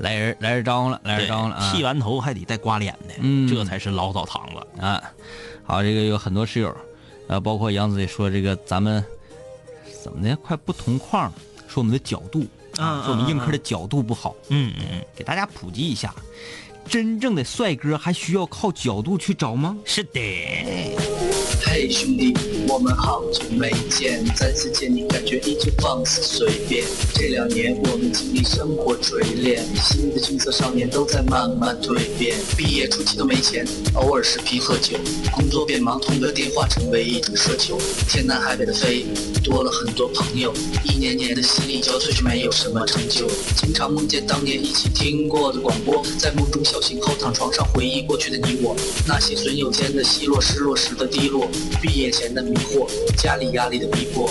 [0.00, 1.72] 来人来人招呼了，来人招呼了啊！
[1.72, 4.80] 剃完头还得带刮脸的，嗯这才是老澡堂子。
[4.80, 5.02] 啊，
[5.62, 6.74] 好，这个有很多室友，
[7.28, 9.04] 呃，包括杨子也说这个咱们
[10.02, 11.30] 怎么的快不同框，
[11.68, 12.46] 说我们的角度，
[12.78, 16.14] 啊，说我们硬客的角度不好，嗯嗯嗯，给大家普及一下，
[16.90, 19.76] 真正的帅哥还需要靠角度去找吗？
[19.84, 20.18] 是的，
[21.64, 22.34] 嘿，兄弟，
[22.66, 26.84] 我们好久没见，再次见你感觉依旧放肆随便。
[27.14, 32.36] 这两年我们经历生活锤炼，新的青涩少年都在慢慢蜕变。
[32.56, 33.64] 毕业初期都没钱，
[33.94, 34.98] 偶尔视频喝酒，
[35.30, 37.78] 工作变忙，通个电话成为一种奢求。
[38.08, 39.06] 天南海北的飞，
[39.44, 43.28] 多了很多朋友，一年年的心力交瘁却没有什么成就。
[43.56, 48.74] 经常梦见当年一起听过的广播，在梦中醒后躺床上回忆过去的你我，
[49.06, 51.48] 那些损友间的奚落，失落时的低落，
[51.82, 54.30] 毕业前的迷惑，家里压力的逼迫。